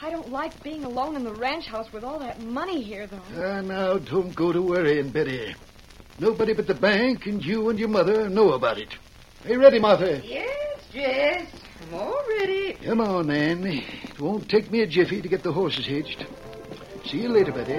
I 0.00 0.10
don't 0.10 0.30
like 0.30 0.62
being 0.62 0.84
alone 0.84 1.16
in 1.16 1.24
the 1.24 1.32
ranch 1.32 1.66
house 1.66 1.92
with 1.92 2.02
all 2.02 2.18
that 2.20 2.40
money 2.40 2.82
here, 2.82 3.06
though. 3.06 3.20
Ah, 3.36 3.60
now, 3.60 3.98
don't 3.98 4.34
go 4.34 4.52
to 4.52 4.62
worrying, 4.62 5.10
Betty. 5.10 5.54
Nobody 6.18 6.54
but 6.54 6.66
the 6.66 6.74
bank 6.74 7.26
and 7.26 7.44
you 7.44 7.68
and 7.68 7.78
your 7.78 7.88
mother 7.88 8.28
know 8.30 8.52
about 8.52 8.78
it. 8.78 8.94
Are 9.44 9.50
you 9.50 9.60
ready, 9.60 9.78
Martha? 9.78 10.22
Yes, 10.24 10.80
Jess. 10.92 11.50
I'm 11.82 11.94
all 11.94 12.22
ready. 12.40 12.74
Come 12.84 13.00
on, 13.00 13.26
then. 13.26 13.66
It 13.66 14.18
won't 14.18 14.48
take 14.48 14.70
me 14.70 14.80
a 14.80 14.86
jiffy 14.86 15.20
to 15.20 15.28
get 15.28 15.42
the 15.42 15.52
horses 15.52 15.86
hitched. 15.86 16.24
See 17.04 17.18
you 17.18 17.28
later, 17.28 17.52
Betty. 17.52 17.74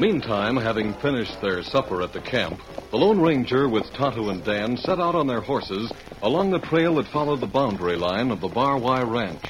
Meantime, 0.00 0.56
having 0.56 0.94
finished 0.94 1.42
their 1.42 1.62
supper 1.62 2.00
at 2.00 2.14
the 2.14 2.22
camp, 2.22 2.58
the 2.90 2.96
Lone 2.96 3.20
Ranger 3.20 3.68
with 3.68 3.92
Tonto 3.92 4.30
and 4.30 4.42
Dan 4.42 4.78
set 4.78 4.98
out 4.98 5.14
on 5.14 5.26
their 5.26 5.42
horses 5.42 5.92
along 6.22 6.50
the 6.50 6.58
trail 6.58 6.94
that 6.94 7.06
followed 7.08 7.40
the 7.40 7.46
boundary 7.46 7.96
line 7.96 8.30
of 8.30 8.40
the 8.40 8.48
Bar 8.48 8.78
Y 8.78 9.02
Ranch. 9.02 9.44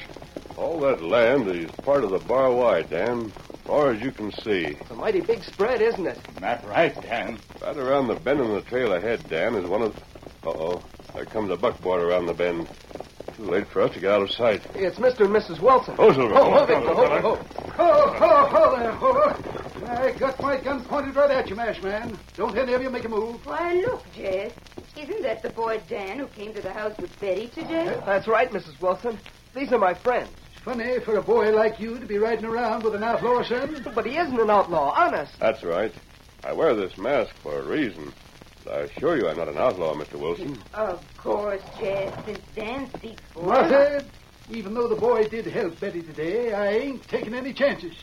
All 0.57 0.77
that 0.81 1.01
land 1.01 1.47
is 1.47 1.71
part 1.85 2.03
of 2.03 2.09
the 2.11 2.19
Bar 2.19 2.51
Y, 2.51 2.81
Dan, 2.81 3.31
as 3.53 3.59
far 3.61 3.93
as 3.93 4.01
you 4.01 4.11
can 4.11 4.29
see. 4.29 4.75
It's 4.77 4.91
a 4.91 4.93
mighty 4.93 5.21
big 5.21 5.41
spread, 5.41 5.81
isn't 5.81 6.05
it? 6.05 6.19
That 6.41 6.67
right, 6.67 7.01
Dan. 7.01 7.39
Right 7.61 7.77
around 7.77 8.09
the 8.09 8.15
bend 8.15 8.41
in 8.41 8.53
the 8.53 8.61
trail 8.61 8.91
ahead, 8.91 9.23
Dan, 9.29 9.55
is 9.55 9.65
one 9.65 9.83
of. 9.83 9.95
Uh-oh. 10.43 10.83
There 11.15 11.25
comes 11.27 11.49
a 11.49 11.55
buckboard 11.55 12.03
around 12.03 12.25
the 12.25 12.33
bend. 12.33 12.67
Too 13.37 13.45
late 13.45 13.69
for 13.69 13.83
us 13.83 13.93
to 13.93 14.01
get 14.01 14.11
out 14.11 14.21
of 14.21 14.29
sight. 14.31 14.61
It's 14.75 14.97
Mr. 14.97 15.21
and 15.21 15.33
Mrs. 15.33 15.61
Wilson. 15.61 15.95
Oh, 15.97 16.11
Silver. 16.11 16.33
Oh, 16.35 16.39
oh, 16.39 16.59
oh 16.59 16.65
come 16.67 16.83
ho, 16.83 16.91
on, 16.91 16.91
Victor, 16.91 16.93
come 16.93 16.95
ho, 16.95 17.03
on, 17.03 17.21
ho, 17.21 17.35
come 17.71 17.89
on. 17.89 18.09
Ho, 18.11 18.27
ho, 18.27 18.45
ho 18.49 18.77
there, 18.77 18.91
ho. 18.91 19.50
I 19.91 20.11
got 20.13 20.41
my 20.41 20.55
gun 20.55 20.83
pointed 20.85 21.15
right 21.17 21.29
at 21.31 21.49
you, 21.49 21.55
Mash 21.55 21.81
Man. 21.81 22.17
Don't 22.37 22.57
any 22.57 22.73
of 22.73 22.81
you 22.81 22.89
make 22.89 23.03
a 23.03 23.09
move. 23.09 23.45
Why, 23.45 23.73
look, 23.73 24.05
Jess. 24.13 24.53
Isn't 24.95 25.21
that 25.23 25.41
the 25.41 25.49
boy 25.49 25.81
Dan 25.89 26.17
who 26.17 26.27
came 26.27 26.53
to 26.53 26.61
the 26.61 26.71
house 26.71 26.97
with 26.97 27.17
Betty 27.19 27.47
today? 27.47 27.87
Uh, 27.87 28.05
that's 28.05 28.25
right, 28.27 28.49
Mrs. 28.51 28.79
Wilson. 28.79 29.19
These 29.53 29.73
are 29.73 29.77
my 29.77 29.93
friends. 29.93 30.29
Funny 30.63 30.99
for 30.99 31.17
a 31.17 31.21
boy 31.21 31.51
like 31.51 31.79
you 31.79 31.99
to 31.99 32.05
be 32.05 32.17
riding 32.17 32.45
around 32.45 32.83
with 32.83 32.95
an 32.95 33.03
outlaw, 33.03 33.43
son. 33.43 33.85
But 33.93 34.05
he 34.05 34.17
isn't 34.17 34.39
an 34.39 34.49
outlaw, 34.49 34.93
honest. 34.95 35.37
That's 35.39 35.61
right. 35.61 35.93
I 36.45 36.53
wear 36.53 36.73
this 36.73 36.97
mask 36.97 37.33
for 37.43 37.59
a 37.59 37.63
reason. 37.63 38.13
I 38.71 38.81
assure 38.81 39.17
you 39.17 39.27
I'm 39.27 39.37
not 39.37 39.49
an 39.49 39.57
outlaw, 39.57 39.93
Mr. 39.93 40.13
Wilson. 40.13 40.57
Of 40.73 41.03
course, 41.17 41.61
Jess, 41.79 42.13
since 42.25 42.39
Dan 42.55 42.89
speaks 42.95 43.21
for 43.33 43.41
him. 43.41 43.47
Martha, 43.49 44.05
even 44.49 44.73
though 44.73 44.87
the 44.87 44.95
boy 44.95 45.27
did 45.27 45.47
help 45.47 45.79
Betty 45.81 46.01
today, 46.01 46.53
I 46.53 46.69
ain't 46.69 47.07
taking 47.09 47.33
any 47.33 47.53
chances. 47.53 47.93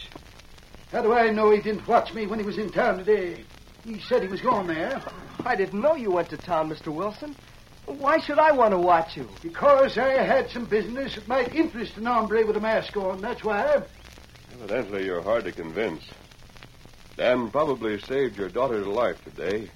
How 0.92 1.02
do 1.02 1.12
I 1.12 1.30
know 1.30 1.50
he 1.50 1.60
didn't 1.60 1.86
watch 1.86 2.14
me 2.14 2.26
when 2.26 2.38
he 2.38 2.44
was 2.44 2.56
in 2.58 2.70
town 2.72 2.98
today? 2.98 3.44
He 3.84 4.00
said 4.00 4.22
he 4.22 4.28
was 4.28 4.40
going 4.40 4.66
there. 4.66 5.02
I 5.44 5.54
didn't 5.54 5.80
know 5.80 5.94
you 5.94 6.10
went 6.10 6.30
to 6.30 6.36
town, 6.36 6.70
Mr. 6.70 6.88
Wilson. 6.88 7.36
Why 7.86 8.18
should 8.18 8.38
I 8.38 8.52
want 8.52 8.72
to 8.72 8.78
watch 8.78 9.16
you? 9.16 9.28
Because 9.42 9.96
I 9.96 10.08
had 10.22 10.50
some 10.50 10.64
business 10.66 11.14
that 11.14 11.28
might 11.28 11.54
interest 11.54 11.96
an 11.96 12.04
hombre 12.06 12.46
with 12.46 12.56
a 12.56 12.60
mask 12.60 12.96
on. 12.96 13.20
That's 13.20 13.42
why. 13.44 13.82
Evidently, 14.54 15.04
you're 15.04 15.22
hard 15.22 15.44
to 15.44 15.52
convince. 15.52 16.02
Dan 17.16 17.50
probably 17.50 17.98
saved 18.00 18.36
your 18.36 18.48
daughter's 18.48 18.86
life 18.86 19.22
today. 19.24 19.70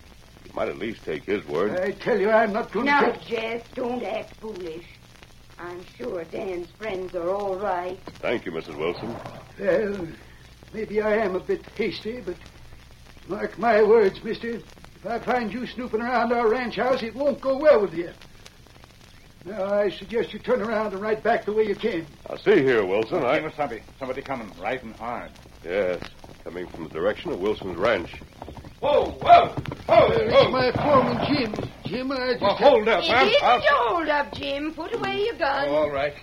You 0.44 0.50
might 0.54 0.68
at 0.68 0.78
least 0.78 1.04
take 1.04 1.24
his 1.24 1.44
word. 1.46 1.78
I 1.78 1.92
tell 1.92 2.18
you, 2.18 2.30
I'm 2.30 2.52
not 2.52 2.70
going 2.72 2.86
Now, 2.86 3.00
to. 3.00 3.12
take- 3.12 3.22
Jess, 3.22 3.62
don't 3.74 4.02
act 4.02 4.34
foolish. 4.40 4.84
I'm 5.58 5.84
sure 5.96 6.24
Dan's 6.24 6.70
friends 6.72 7.14
are 7.14 7.30
all 7.30 7.56
right. 7.56 7.98
Thank 8.20 8.44
you, 8.46 8.52
Mrs. 8.52 8.76
Wilson. 8.76 9.14
Well, 9.58 10.08
maybe 10.72 11.00
I 11.00 11.16
am 11.16 11.36
a 11.36 11.40
bit 11.40 11.64
hasty, 11.76 12.20
but 12.20 12.36
mark 13.28 13.58
my 13.58 13.82
words, 13.82 14.22
mister. 14.22 14.50
If 14.56 15.06
I 15.06 15.18
find 15.18 15.52
you 15.52 15.66
snooping 15.66 16.00
around 16.00 16.32
our 16.32 16.48
ranch 16.48 16.76
house, 16.76 17.02
it 17.02 17.14
won't 17.14 17.40
go 17.40 17.58
well 17.58 17.80
with 17.80 17.94
you. 17.94 18.10
Now, 19.44 19.74
I 19.74 19.90
suggest 19.90 20.32
you 20.32 20.38
turn 20.38 20.62
around 20.62 20.92
and 20.92 21.02
ride 21.02 21.22
back 21.24 21.44
the 21.44 21.52
way 21.52 21.64
you 21.64 21.74
came. 21.74 22.06
I 22.30 22.36
see 22.36 22.62
here, 22.62 22.84
Wilson. 22.86 23.24
I. 23.24 23.40
Kemosabe, 23.40 23.82
somebody 23.98 24.22
coming, 24.22 24.48
riding 24.60 24.92
hard. 24.94 25.32
Yes, 25.64 26.00
coming 26.44 26.68
from 26.68 26.84
the 26.84 26.90
direction 26.90 27.32
of 27.32 27.40
Wilson's 27.40 27.76
ranch. 27.76 28.12
Whoa, 28.78 29.10
whoa! 29.20 29.48
whoa! 29.86 30.06
It's 30.10 30.52
my 30.52 30.70
foreman, 30.72 31.26
Jim. 31.26 31.54
Jim, 31.84 32.12
I 32.12 32.32
just... 32.32 32.40
Well, 32.42 32.54
hold 32.56 32.88
up, 32.88 33.02
It 33.04 33.10
huh? 33.10 33.24
isn't 33.26 33.42
I'll- 33.42 33.60
hold 33.88 34.08
up, 34.08 34.32
Jim. 34.34 34.72
Put 34.74 34.94
away 34.94 35.24
your 35.24 35.34
gun. 35.34 35.68
Oh, 35.68 35.74
all 35.74 35.90
right. 35.90 36.14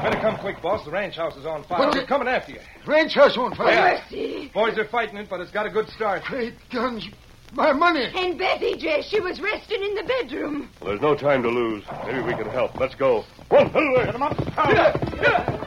But 0.00 0.06
you 0.06 0.10
better 0.12 0.20
come 0.30 0.40
quick, 0.40 0.62
boss. 0.62 0.84
The 0.84 0.90
ranch 0.90 1.16
house 1.16 1.36
is 1.36 1.44
on 1.44 1.62
fire. 1.64 1.80
What's 1.80 1.96
We're 1.96 2.02
it? 2.04 2.08
coming 2.08 2.26
after 2.28 2.52
you. 2.52 2.60
Ranch 2.86 3.14
house 3.14 3.36
on 3.36 3.54
fire. 3.54 4.00
Mercy. 4.10 4.50
Boys 4.54 4.78
are 4.78 4.86
fighting 4.88 5.16
it, 5.18 5.28
but 5.28 5.40
it's 5.40 5.50
got 5.50 5.66
a 5.66 5.70
good 5.70 5.88
start. 5.88 6.22
Great 6.24 6.54
guns. 6.72 7.06
My 7.52 7.72
money. 7.72 8.06
And 8.14 8.38
Betty, 8.38 8.76
Jess, 8.76 9.06
she 9.06 9.20
was 9.20 9.40
resting 9.40 9.82
in 9.82 9.94
the 9.96 10.04
bedroom. 10.04 10.70
Well, 10.80 10.90
there's 10.90 11.00
no 11.02 11.14
time 11.16 11.42
to 11.42 11.48
lose. 11.50 11.84
Maybe 12.06 12.22
we 12.22 12.32
can 12.34 12.48
help. 12.48 12.78
Let's 12.78 12.94
go. 12.94 13.24
One, 13.48 13.66
away. 13.74 14.04
Get 14.06 14.14
'em 14.14 14.22
up. 14.22 15.66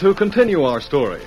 To 0.00 0.14
continue 0.14 0.62
our 0.62 0.80
story. 0.80 1.20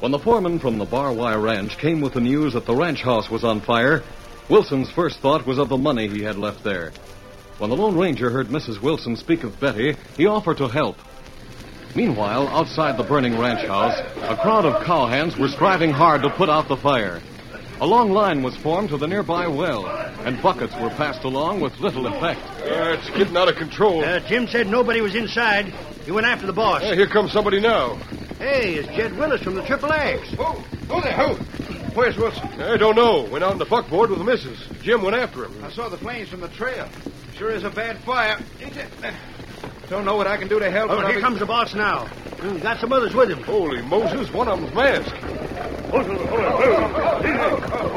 When 0.00 0.10
the 0.10 0.18
foreman 0.18 0.58
from 0.58 0.78
the 0.78 0.84
Bar 0.84 1.12
Y 1.12 1.32
Ranch 1.36 1.78
came 1.78 2.00
with 2.00 2.14
the 2.14 2.20
news 2.20 2.54
that 2.54 2.66
the 2.66 2.74
ranch 2.74 3.02
house 3.02 3.30
was 3.30 3.44
on 3.44 3.60
fire, 3.60 4.02
Wilson's 4.48 4.90
first 4.90 5.20
thought 5.20 5.46
was 5.46 5.58
of 5.58 5.68
the 5.68 5.76
money 5.76 6.08
he 6.08 6.24
had 6.24 6.36
left 6.36 6.64
there. 6.64 6.92
When 7.58 7.70
the 7.70 7.76
Lone 7.76 7.96
Ranger 7.96 8.30
heard 8.30 8.48
Mrs. 8.48 8.82
Wilson 8.82 9.14
speak 9.14 9.44
of 9.44 9.60
Betty, 9.60 9.94
he 10.16 10.26
offered 10.26 10.56
to 10.56 10.66
help. 10.66 10.96
Meanwhile, 11.94 12.48
outside 12.48 12.96
the 12.96 13.04
burning 13.04 13.38
ranch 13.38 13.64
house, 13.64 13.96
a 14.22 14.36
crowd 14.42 14.64
of 14.64 14.82
cowhands 14.82 15.38
were 15.38 15.46
striving 15.46 15.90
hard 15.90 16.22
to 16.22 16.30
put 16.30 16.48
out 16.48 16.66
the 16.66 16.76
fire. 16.76 17.22
A 17.80 17.86
long 17.86 18.10
line 18.10 18.42
was 18.42 18.56
formed 18.56 18.88
to 18.88 18.96
the 18.96 19.06
nearby 19.06 19.46
well, 19.46 19.86
and 19.86 20.42
buckets 20.42 20.74
were 20.80 20.90
passed 20.90 21.22
along 21.22 21.60
with 21.60 21.78
little 21.78 22.08
effect. 22.08 22.40
Uh, 22.60 22.96
it's 22.98 23.08
getting 23.10 23.36
out 23.36 23.48
of 23.48 23.54
control. 23.54 24.04
Uh, 24.04 24.18
Tim 24.18 24.48
said 24.48 24.66
nobody 24.66 25.00
was 25.00 25.14
inside. 25.14 25.72
He 26.04 26.10
went 26.10 26.26
after 26.26 26.46
the 26.46 26.52
boss. 26.52 26.82
Uh, 26.82 26.92
here 26.94 27.06
comes 27.06 27.32
somebody 27.32 27.60
now. 27.60 27.94
Hey, 28.38 28.74
it's 28.74 28.88
Jed 28.88 29.16
Willis 29.16 29.42
from 29.42 29.54
the 29.54 29.62
Triple 29.62 29.92
X. 29.92 30.28
Who? 30.30 30.42
Who 30.44 31.00
there? 31.00 31.12
Who? 31.12 31.34
Where's 31.94 32.16
Wilson? 32.16 32.48
I 32.60 32.76
don't 32.76 32.96
know. 32.96 33.22
Went 33.22 33.44
out 33.44 33.52
in 33.52 33.58
the 33.58 33.64
buckboard 33.66 34.10
with 34.10 34.18
the 34.18 34.24
missus. 34.24 34.58
Jim 34.82 35.02
went 35.02 35.14
after 35.16 35.44
him. 35.44 35.64
I 35.64 35.70
saw 35.70 35.88
the 35.88 35.98
flames 35.98 36.28
from 36.28 36.40
the 36.40 36.48
trail. 36.48 36.88
Sure 37.36 37.50
is 37.50 37.64
a 37.64 37.70
bad 37.70 37.98
fire. 37.98 38.38
Don't 39.88 40.04
know 40.04 40.16
what 40.16 40.26
I 40.26 40.36
can 40.38 40.48
do 40.48 40.58
to 40.58 40.70
help. 40.70 40.90
Oh, 40.90 40.96
but 40.96 41.06
here 41.06 41.16
be- 41.16 41.20
comes 41.22 41.38
the 41.38 41.46
boss 41.46 41.74
now. 41.74 42.06
Hmm, 42.06 42.58
got 42.58 42.80
some 42.80 42.92
others 42.92 43.14
with 43.14 43.30
him. 43.30 43.42
Holy 43.42 43.82
Moses, 43.82 44.32
one 44.32 44.48
of 44.48 44.58
them's 44.60 44.74
masked. 44.74 45.10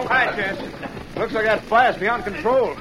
Hi, 0.08 0.32
Chance. 0.36 1.16
Looks 1.16 1.34
like 1.34 1.46
that 1.46 1.64
fire's 1.64 1.98
beyond 1.98 2.24
control. 2.26 2.76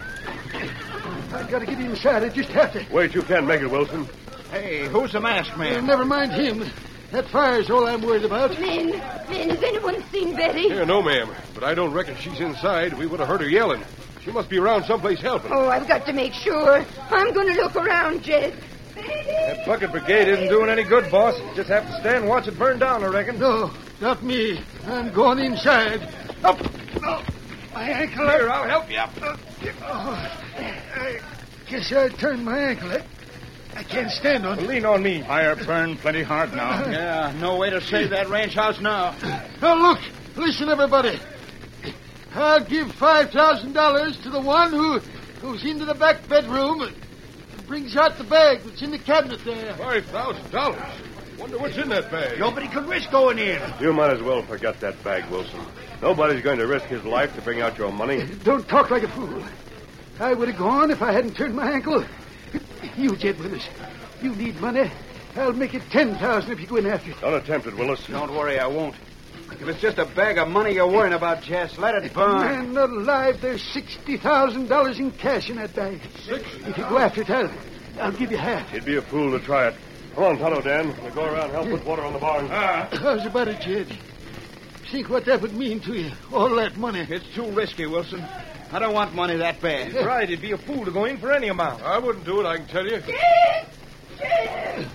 I've 1.32 1.48
gotta 1.48 1.66
get 1.66 1.78
inside. 1.80 2.24
I 2.24 2.28
just 2.28 2.50
have 2.50 2.72
to. 2.72 2.84
Wait, 2.92 3.14
you 3.14 3.22
can't 3.22 3.46
make 3.46 3.60
it, 3.60 3.68
Wilson. 3.70 4.08
Hey, 4.54 4.86
who's 4.86 5.10
the 5.10 5.20
masked 5.20 5.54
Uh, 5.56 5.58
man? 5.58 5.84
never 5.84 6.04
mind 6.04 6.30
him. 6.30 6.64
That 7.10 7.26
fire's 7.26 7.70
all 7.70 7.88
I'm 7.88 8.00
worried 8.02 8.24
about. 8.24 8.52
Men, 8.60 8.90
men, 9.28 9.50
has 9.50 9.60
anyone 9.64 10.00
seen 10.12 10.36
Betty? 10.36 10.68
Yeah, 10.68 10.84
no, 10.84 11.02
ma'am. 11.02 11.28
But 11.54 11.64
I 11.64 11.74
don't 11.74 11.92
reckon 11.92 12.14
she's 12.20 12.38
inside. 12.38 12.96
We 12.96 13.06
would 13.06 13.18
have 13.18 13.28
heard 13.28 13.40
her 13.40 13.48
yelling. 13.48 13.82
She 14.24 14.30
must 14.30 14.48
be 14.48 14.58
around 14.58 14.84
someplace 14.84 15.20
helping. 15.20 15.50
Oh, 15.52 15.68
I've 15.68 15.88
got 15.88 16.06
to 16.06 16.12
make 16.12 16.32
sure. 16.34 16.84
I'm 17.10 17.34
going 17.34 17.48
to 17.52 17.54
look 17.62 17.74
around, 17.74 18.22
Jed. 18.22 18.54
That 18.94 19.66
bucket 19.66 19.90
brigade 19.90 20.28
isn't 20.28 20.48
doing 20.48 20.70
any 20.70 20.84
good, 20.84 21.10
boss. 21.10 21.34
Just 21.56 21.68
have 21.68 21.84
to 21.88 21.92
stand 21.98 22.18
and 22.18 22.28
watch 22.28 22.46
it 22.46 22.56
burn 22.56 22.78
down, 22.78 23.02
I 23.02 23.08
reckon. 23.08 23.40
No, 23.40 23.72
not 24.00 24.22
me. 24.22 24.60
I'm 24.86 25.12
going 25.12 25.40
inside. 25.40 26.00
Up. 26.44 26.58
Oh, 27.02 27.24
my 27.74 27.82
ankle. 27.90 28.28
Here, 28.28 28.48
I'll 28.48 28.68
help 28.68 28.88
you 28.88 28.98
up. 28.98 29.10
Oh, 29.82 30.30
I 30.96 31.18
guess 31.68 31.92
I 31.92 32.08
turned 32.08 32.44
my 32.44 32.56
ankle. 32.56 32.92
I, 33.74 33.80
I 33.80 33.82
can't 33.82 34.10
stand 34.10 34.46
on 34.46 34.58
it. 34.58 34.66
Lean 34.66 34.84
on 34.84 35.02
me. 35.02 35.22
Fire 35.22 35.56
burned 35.56 35.98
plenty 35.98 36.22
hard 36.22 36.52
now. 36.54 36.84
Yeah, 36.90 37.32
no 37.40 37.56
way 37.56 37.70
to 37.70 37.80
save 37.80 38.10
that 38.10 38.28
ranch 38.28 38.54
house 38.54 38.80
now. 38.80 39.14
Now 39.60 39.74
look, 39.74 39.98
listen, 40.36 40.68
everybody. 40.68 41.18
I'll 42.34 42.64
give 42.64 42.92
five 42.92 43.30
thousand 43.30 43.72
dollars 43.72 44.18
to 44.22 44.30
the 44.30 44.40
one 44.40 44.70
who 44.70 45.00
goes 45.40 45.64
into 45.64 45.84
the 45.84 45.94
back 45.94 46.28
bedroom 46.28 46.82
and 46.82 47.66
brings 47.66 47.96
out 47.96 48.18
the 48.18 48.24
bag 48.24 48.60
that's 48.64 48.82
in 48.82 48.90
the 48.90 48.98
cabinet 48.98 49.40
there. 49.44 49.74
Five 49.74 50.04
thousand 50.06 50.50
dollars. 50.50 50.82
Wonder 51.38 51.58
what's 51.58 51.76
in 51.76 51.88
that 51.88 52.10
bag. 52.10 52.38
Nobody 52.38 52.68
could 52.68 52.86
risk 52.86 53.10
going 53.10 53.38
in. 53.38 53.60
You 53.80 53.92
might 53.92 54.10
as 54.12 54.22
well 54.22 54.42
forget 54.42 54.80
that 54.80 55.02
bag, 55.02 55.28
Wilson. 55.30 55.60
Nobody's 56.00 56.42
going 56.44 56.58
to 56.58 56.66
risk 56.66 56.86
his 56.86 57.04
life 57.04 57.34
to 57.34 57.42
bring 57.42 57.60
out 57.60 57.76
your 57.76 57.90
money. 57.90 58.24
Don't 58.44 58.66
talk 58.68 58.90
like 58.90 59.02
a 59.02 59.08
fool. 59.08 59.42
I 60.20 60.32
would 60.32 60.48
have 60.48 60.58
gone 60.58 60.90
if 60.92 61.02
I 61.02 61.12
hadn't 61.12 61.34
turned 61.34 61.56
my 61.56 61.70
ankle. 61.72 62.04
You, 62.96 63.16
Jed 63.16 63.38
Willis, 63.38 63.66
you 64.22 64.34
need 64.34 64.60
money. 64.60 64.90
I'll 65.36 65.52
make 65.52 65.74
it 65.74 65.82
ten 65.90 66.14
thousand 66.16 66.52
if 66.52 66.60
you 66.60 66.66
go 66.66 66.76
in 66.76 66.86
after 66.86 67.10
it. 67.10 67.20
Don't 67.20 67.34
attempt 67.34 67.66
it, 67.66 67.76
Willis. 67.76 68.06
Don't 68.06 68.32
worry, 68.32 68.58
I 68.58 68.66
won't. 68.66 68.94
If 69.50 69.68
it's 69.68 69.80
just 69.80 69.98
a 69.98 70.04
bag 70.04 70.38
of 70.38 70.48
money 70.48 70.72
you're 70.72 70.86
worrying 70.86 71.12
about, 71.12 71.42
Jess, 71.42 71.78
let 71.78 71.94
it 71.94 72.12
burn. 72.12 72.40
Man 72.40 72.72
not 72.72 72.90
alive, 72.90 73.40
there's 73.40 73.62
sixty 73.62 74.16
thousand 74.16 74.68
dollars 74.68 74.98
in 74.98 75.10
cash 75.12 75.50
in 75.50 75.56
that 75.56 75.74
bag. 75.74 76.00
If 76.28 76.78
you 76.78 76.84
go 76.84 76.98
after 76.98 77.22
it, 77.22 77.30
I'll, 77.30 77.50
I'll 78.00 78.12
give 78.12 78.30
you 78.30 78.36
half. 78.36 78.72
You'd 78.72 78.84
be 78.84 78.96
a 78.96 79.02
fool 79.02 79.36
to 79.38 79.44
try 79.44 79.68
it. 79.68 79.74
Come 80.14 80.24
on, 80.24 80.38
Tonto, 80.38 80.60
Dan. 80.60 80.94
We'll 81.02 81.14
go 81.14 81.24
around 81.24 81.50
and 81.50 81.52
help 81.52 81.68
put 81.68 81.84
water 81.84 82.02
on 82.02 82.12
the 82.12 82.18
barn. 82.20 82.48
Ah. 82.50 82.88
How's 82.92 83.26
about 83.26 83.48
it, 83.48 83.60
Jed? 83.60 83.88
Think 84.92 85.08
what 85.08 85.24
that 85.24 85.40
would 85.42 85.54
mean 85.54 85.80
to 85.80 85.94
you. 85.94 86.12
All 86.32 86.54
that 86.54 86.76
money. 86.76 87.04
It's 87.08 87.26
too 87.34 87.50
risky, 87.50 87.86
Wilson. 87.86 88.24
I 88.72 88.78
don't 88.78 88.94
want 88.94 89.14
money 89.14 89.36
that 89.36 89.60
bad. 89.60 89.92
He's 89.92 90.04
Right, 90.04 90.28
he'd 90.28 90.42
be 90.42 90.52
a 90.52 90.58
fool 90.58 90.84
to 90.84 90.90
go 90.90 91.04
in 91.04 91.18
for 91.18 91.32
any 91.32 91.48
amount. 91.48 91.82
I 91.82 91.98
wouldn't 91.98 92.24
do 92.24 92.40
it, 92.40 92.46
I 92.46 92.56
can 92.58 92.66
tell 92.66 92.86
you. 92.86 93.00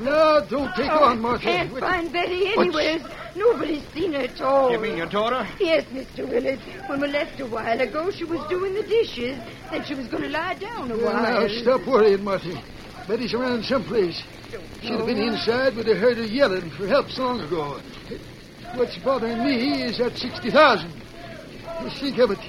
No, 0.02 0.46
don't 0.50 0.74
take 0.76 0.92
oh, 0.92 1.06
on, 1.06 1.22
Martha. 1.22 1.44
Can't 1.44 1.72
What- 1.72 1.82
find 1.82 2.12
Betty 2.12 2.48
anywhere. 2.48 3.00
Nobody's 3.36 3.88
seen 3.94 4.14
her 4.14 4.22
at 4.22 4.42
all. 4.42 4.72
You 4.72 4.80
mean 4.80 4.98
your 4.98 5.06
daughter? 5.08 5.48
Yes, 5.60 5.86
Mr. 5.86 6.28
Willis. 6.28 6.60
When 6.88 7.00
we 7.00 7.08
left 7.08 7.40
a 7.40 7.46
while 7.46 7.80
ago, 7.80 8.12
she 8.12 8.26
was 8.26 8.46
doing 8.50 8.74
the 8.74 8.84
dishes, 8.84 9.40
and 9.72 9.86
she 9.86 9.94
was 9.94 10.08
going 10.08 10.24
to 10.24 10.30
lie 10.30 10.56
down 10.56 10.92
a 10.92 10.98
Well, 10.98 11.14
while. 11.14 11.42
now, 11.42 11.62
stop 11.62 11.86
worrying, 11.88 12.24
Marty. 12.24 12.60
Betty's 13.08 13.34
around 13.34 13.64
someplace. 13.64 14.22
She'd 14.82 14.92
have 14.92 15.06
been 15.06 15.20
inside, 15.22 15.76
but 15.76 15.86
have 15.86 15.98
heard 15.98 16.18
her 16.18 16.26
yelling 16.26 16.70
for 16.72 16.88
help 16.88 17.10
so 17.10 17.24
long 17.24 17.42
ago. 17.42 17.80
What's 18.76 18.98
bothering 18.98 19.44
me 19.44 19.84
is 19.84 19.98
that 20.00 20.18
60000 20.18 20.92
Just 21.84 22.00
think 22.02 22.18
of 22.18 22.32
it. 22.32 22.40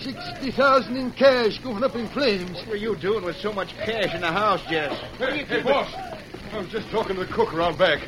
60000 0.00 0.96
in 0.96 1.10
cash 1.12 1.58
going 1.58 1.84
up 1.84 1.94
in 1.94 2.08
flames. 2.08 2.56
What 2.58 2.68
were 2.68 2.76
you 2.76 2.96
doing 2.96 3.24
with 3.24 3.36
so 3.36 3.52
much 3.52 3.68
cash 3.84 4.14
in 4.14 4.22
the 4.22 4.32
house, 4.32 4.62
Jess? 4.68 4.98
Hey, 5.18 5.44
hey, 5.44 5.62
boss. 5.62 5.92
I 6.52 6.58
was 6.58 6.68
just 6.68 6.90
talking 6.90 7.16
to 7.16 7.24
the 7.24 7.32
cook 7.32 7.52
around 7.54 7.78
back. 7.78 8.00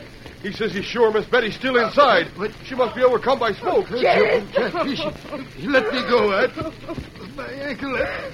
He 0.43 0.53
says 0.53 0.73
he's 0.73 0.85
sure 0.85 1.13
Miss 1.13 1.27
Betty's 1.27 1.55
still 1.55 1.77
inside. 1.77 2.27
But- 2.37 2.51
She 2.65 2.75
must 2.75 2.97
be 2.97 3.03
overcome 3.05 3.39
by 3.39 3.53
smoke. 3.53 3.89
Jed! 3.89 4.51
Catfish. 4.53 5.01
Let 5.65 5.93
me 5.93 6.03
go, 6.11 6.33
Ed. 6.33 6.51
My 7.37 7.47
ankle. 7.47 7.97
Eh? 7.97 8.31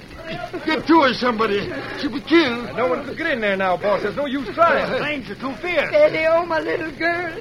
Get 0.65 0.87
to 0.87 1.03
her, 1.03 1.15
somebody. 1.15 1.71
She'll 2.01 2.13
be 2.13 2.21
killed. 2.21 2.75
No 2.77 2.89
one 2.89 3.05
could 3.05 3.17
get 3.17 3.27
in 3.29 3.41
there 3.41 3.57
now, 3.57 3.77
boss. 3.77 4.03
There's 4.03 4.17
no 4.17 4.27
use 4.27 4.49
trying. 4.55 4.91
The 4.91 4.99
Flames 4.99 5.31
are 5.31 5.35
too 5.35 5.55
fierce. 5.61 5.91
Betty, 5.91 6.27
oh, 6.27 6.47
my 6.47 6.61
little 6.61 6.91
girl. 6.99 7.33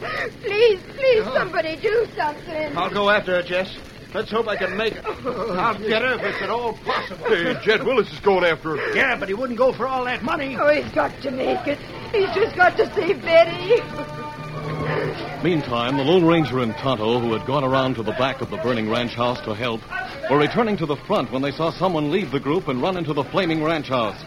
Please, 0.42 0.80
please, 0.96 1.22
uh-huh. 1.22 1.34
somebody 1.34 1.78
do 1.78 2.06
something. 2.16 2.78
I'll 2.78 2.94
go 2.94 3.10
after 3.10 3.36
her, 3.36 3.44
Jess. 3.44 3.76
Let's 4.13 4.32
hope 4.32 4.48
I 4.48 4.56
can 4.56 4.78
make 4.78 4.93
it. 4.93 5.06
I'll 5.06 5.78
get 5.78 6.02
oh, 6.02 6.08
her 6.08 6.13
if 6.15 6.22
it's 6.24 6.41
at 6.41 6.50
all 6.50 6.74
possible. 6.74 7.26
Hey, 7.28 7.60
Jed 7.63 7.84
Willis 7.84 8.12
is 8.12 8.20
going 8.22 8.46
after 8.46 8.78
her. 8.78 8.96
Yeah, 8.96 9.17
but 9.20 9.28
he 9.28 9.34
wouldn't 9.34 9.58
go 9.58 9.74
for 9.74 9.88
all 9.88 10.06
that 10.06 10.24
money. 10.24 10.56
Oh, 10.58 10.70
he's 10.70 10.91
got 10.93 11.22
to 11.24 11.32
make 11.32 11.67
it. 11.67 11.78
He's 12.12 12.34
just 12.34 12.56
got 12.56 12.78
to 12.78 12.93
save 12.96 13.22
Betty. 13.22 13.82
Meantime, 15.43 15.98
the 15.98 16.04
Lone 16.04 16.26
Ranger 16.26 16.60
and 16.60 16.74
Tonto, 16.76 17.20
who 17.20 17.34
had 17.34 17.46
gone 17.46 17.63
around 17.63 17.96
to 17.96 18.04
the 18.04 18.13
back 18.13 18.41
of 18.41 18.50
the 18.50 18.58
burning 18.58 18.89
ranch 18.89 19.13
house 19.13 19.39
to 19.41 19.54
help, 19.54 19.82
were 20.30 20.39
returning 20.39 20.78
to 20.78 20.86
the 20.86 20.96
front 20.96 21.32
when 21.32 21.41
they 21.41 21.52
saw 21.52 21.72
someone 21.72 22.10
leave 22.10 22.32
the 22.32 22.39
group 22.39 22.70
and 22.70 22.82
run 22.82 22.98
into 22.98 23.13
the 23.13 23.24
flaming 23.26 23.62
ranch 23.62 23.89
house. 23.89 24.24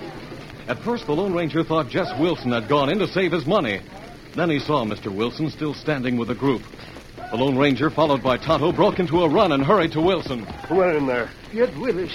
At 0.69 0.79
first, 0.79 1.07
the 1.07 1.13
Lone 1.13 1.33
Ranger 1.33 1.65
thought 1.65 1.89
Jess 1.89 2.13
Wilson 2.19 2.53
had 2.53 2.69
gone 2.69 2.91
in 2.91 2.99
to 2.99 3.09
save 3.09 3.33
his 3.33 3.47
money. 3.47 3.81
Then 4.37 4.51
he 4.51 4.61
saw 4.61 4.85
Mr. 4.85 5.15
Wilson 5.15 5.51
still 5.51 5.75
standing 5.75 6.17
with 6.17 6.29
the 6.29 6.35
group. 6.35 6.63
The 7.31 7.37
Lone 7.37 7.57
Ranger, 7.57 7.91
followed 7.91 8.25
by 8.25 8.39
Tonto, 8.39 8.73
broke 8.73 8.99
into 8.99 9.23
a 9.23 9.29
run 9.29 9.53
and 9.53 9.65
hurried 9.65 9.93
to 9.93 10.01
Wilson. 10.01 10.45
Who 10.69 10.77
went 10.77 10.97
in 10.97 11.07
there? 11.07 11.31
Jed 11.53 11.79
Willis. 11.79 12.13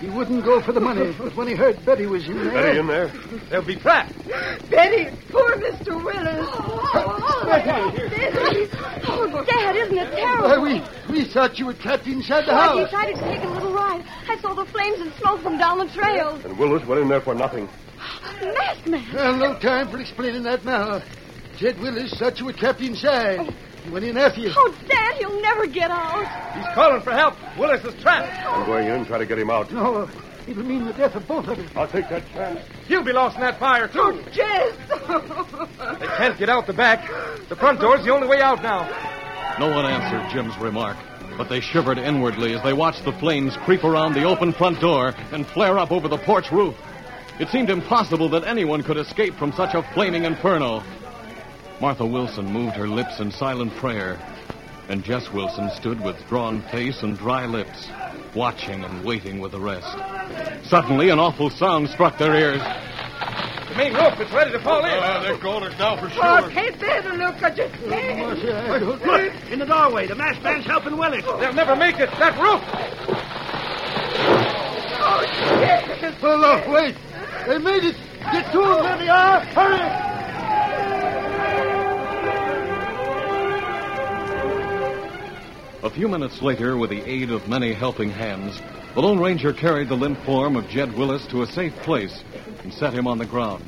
He 0.00 0.08
wouldn't 0.08 0.44
go 0.44 0.62
for 0.62 0.72
the 0.72 0.80
money, 0.80 1.14
but 1.18 1.36
when 1.36 1.46
he 1.46 1.54
heard 1.54 1.82
Betty 1.84 2.06
was 2.06 2.26
in 2.26 2.36
there. 2.42 2.52
Betty 2.52 2.78
in 2.78 2.86
there? 2.86 3.12
They'll 3.50 3.62
be 3.62 3.76
trapped. 3.76 4.12
Betty, 4.70 5.14
poor 5.30 5.56
Mr. 5.56 6.02
Willis. 6.02 6.48
Oh, 6.52 7.42
Betty. 7.44 8.68
Oh, 9.08 9.44
Dad, 9.44 9.76
isn't 9.76 9.96
it 9.96 10.10
terrible? 10.12 10.48
Why, 10.48 10.58
we, 11.08 11.12
we 11.12 11.24
thought 11.24 11.58
you 11.58 11.66
were 11.66 11.74
trapped 11.74 12.06
inside 12.06 12.46
the 12.46 12.54
house. 12.54 12.78
I 12.78 12.84
decided 12.84 13.16
to 13.16 13.22
take 13.22 13.44
a 13.44 13.48
little 13.48 13.72
ride. 13.74 14.04
I 14.28 14.38
saw 14.38 14.54
the 14.54 14.64
flames 14.66 15.00
and 15.00 15.12
smoke 15.14 15.40
from 15.42 15.58
down 15.58 15.78
the 15.78 15.88
trail. 15.88 16.40
And 16.44 16.58
Willis 16.58 16.86
went 16.86 17.02
in 17.02 17.08
there 17.08 17.20
for 17.20 17.34
nothing. 17.34 17.68
Masked 18.42 18.86
man. 18.86 19.06
Well, 19.14 19.36
no 19.36 19.58
time 19.58 19.88
for 19.90 19.98
explaining 19.98 20.44
that 20.44 20.64
now. 20.64 21.02
Jed 21.56 21.78
Willis 21.80 22.18
thought 22.18 22.38
you 22.38 22.46
were 22.46 22.52
trapped 22.52 22.80
inside. 22.80 23.40
Oh, 23.40 23.54
He 23.86 23.92
went 23.92 24.04
in 24.04 24.16
after 24.16 24.40
you. 24.40 24.50
Oh, 24.56 24.74
Dad, 24.88 25.14
he'll 25.14 25.40
never 25.40 25.68
get 25.68 25.92
out. 25.92 26.26
He's 26.56 26.74
calling 26.74 27.00
for 27.02 27.12
help. 27.12 27.34
Willis 27.56 27.84
is 27.84 27.94
trapped. 28.02 28.44
I'm 28.44 28.66
going 28.66 28.88
in 28.88 28.94
and 28.94 29.06
try 29.06 29.18
to 29.18 29.26
get 29.26 29.38
him 29.38 29.48
out. 29.48 29.70
No, 29.70 30.10
it'll 30.48 30.64
mean 30.64 30.86
the 30.86 30.92
death 30.92 31.14
of 31.14 31.28
both 31.28 31.46
of 31.46 31.56
us. 31.60 31.70
I'll 31.76 31.86
take 31.86 32.08
that 32.08 32.26
chance. 32.32 32.58
He'll 32.88 33.04
be 33.04 33.12
lost 33.12 33.36
in 33.36 33.42
that 33.42 33.60
fire, 33.60 33.86
too. 33.86 34.00
Oh, 34.00 34.22
Jess. 34.32 34.76
They 36.00 36.06
can't 36.08 36.36
get 36.36 36.48
out 36.48 36.66
the 36.66 36.72
back. 36.72 37.08
The 37.48 37.54
front 37.54 37.78
door's 37.80 38.04
the 38.04 38.12
only 38.12 38.26
way 38.26 38.40
out 38.40 38.60
now. 38.60 38.88
No 39.60 39.68
one 39.70 39.84
answered 39.86 40.32
Jim's 40.32 40.58
remark, 40.58 40.96
but 41.38 41.48
they 41.48 41.60
shivered 41.60 41.98
inwardly 41.98 42.56
as 42.56 42.64
they 42.64 42.72
watched 42.72 43.04
the 43.04 43.12
flames 43.12 43.56
creep 43.58 43.84
around 43.84 44.14
the 44.14 44.24
open 44.24 44.52
front 44.52 44.80
door 44.80 45.14
and 45.30 45.46
flare 45.46 45.78
up 45.78 45.92
over 45.92 46.08
the 46.08 46.18
porch 46.18 46.50
roof. 46.50 46.74
It 47.38 47.50
seemed 47.50 47.70
impossible 47.70 48.30
that 48.30 48.44
anyone 48.44 48.82
could 48.82 48.96
escape 48.96 49.34
from 49.34 49.52
such 49.52 49.74
a 49.74 49.82
flaming 49.94 50.24
inferno. 50.24 50.82
Martha 51.80 52.06
Wilson 52.06 52.46
moved 52.46 52.74
her 52.76 52.88
lips 52.88 53.20
in 53.20 53.30
silent 53.30 53.74
prayer, 53.76 54.18
and 54.88 55.04
Jess 55.04 55.30
Wilson 55.32 55.70
stood 55.76 56.00
with 56.02 56.16
drawn 56.28 56.62
face 56.70 57.02
and 57.02 57.18
dry 57.18 57.44
lips, 57.46 57.88
watching 58.34 58.82
and 58.82 59.04
waiting 59.04 59.40
with 59.40 59.52
the 59.52 59.60
rest. 59.60 59.96
Suddenly, 60.68 61.10
an 61.10 61.18
awful 61.18 61.50
sound 61.50 61.88
struck 61.90 62.18
their 62.18 62.34
ears. 62.34 62.60
The 63.68 63.74
main 63.76 63.92
roof 63.92 64.18
is 64.20 64.32
ready 64.32 64.52
to 64.52 64.60
fall 64.60 64.78
in. 64.84 64.90
Uh, 64.90 65.22
they're 65.22 65.36
going 65.38 65.64
us 65.64 65.76
down 65.76 65.98
for 65.98 66.06
Oh, 66.22 66.40
sure. 66.40 66.50
can't 66.50 66.80
bear 66.80 67.02
to 67.02 67.12
look. 67.12 67.42
I 67.42 67.50
just 67.50 67.74
can't. 67.74 68.40
Look, 69.04 69.32
in 69.52 69.58
the 69.58 69.66
doorway. 69.66 70.06
The 70.06 70.14
masked 70.14 70.42
man's 70.42 70.64
helping 70.64 70.96
Willis. 70.96 71.24
They'll 71.24 71.52
never 71.52 71.76
make 71.76 71.98
it. 71.98 72.08
That 72.18 72.40
roof. 72.40 72.62
Oh, 74.98 76.00
shit. 76.00 76.22
Well, 76.22 76.38
look, 76.38 76.66
wait. 76.68 76.96
They 77.46 77.58
made 77.58 77.84
it. 77.84 77.96
Get 78.32 78.50
to 78.52 78.58
them, 78.60 78.82
there 78.82 78.96
they 78.98 79.08
are. 79.08 79.40
Hurry. 79.40 80.05
A 85.86 85.90
few 85.90 86.08
minutes 86.08 86.42
later, 86.42 86.76
with 86.76 86.90
the 86.90 87.08
aid 87.08 87.30
of 87.30 87.48
many 87.48 87.72
helping 87.72 88.10
hands, 88.10 88.60
the 88.96 89.00
Lone 89.00 89.20
Ranger 89.20 89.52
carried 89.52 89.88
the 89.88 89.94
limp 89.94 90.18
form 90.24 90.56
of 90.56 90.68
Jed 90.68 90.92
Willis 90.98 91.24
to 91.28 91.42
a 91.42 91.46
safe 91.46 91.72
place 91.76 92.24
and 92.64 92.74
set 92.74 92.92
him 92.92 93.06
on 93.06 93.18
the 93.18 93.24
ground. 93.24 93.62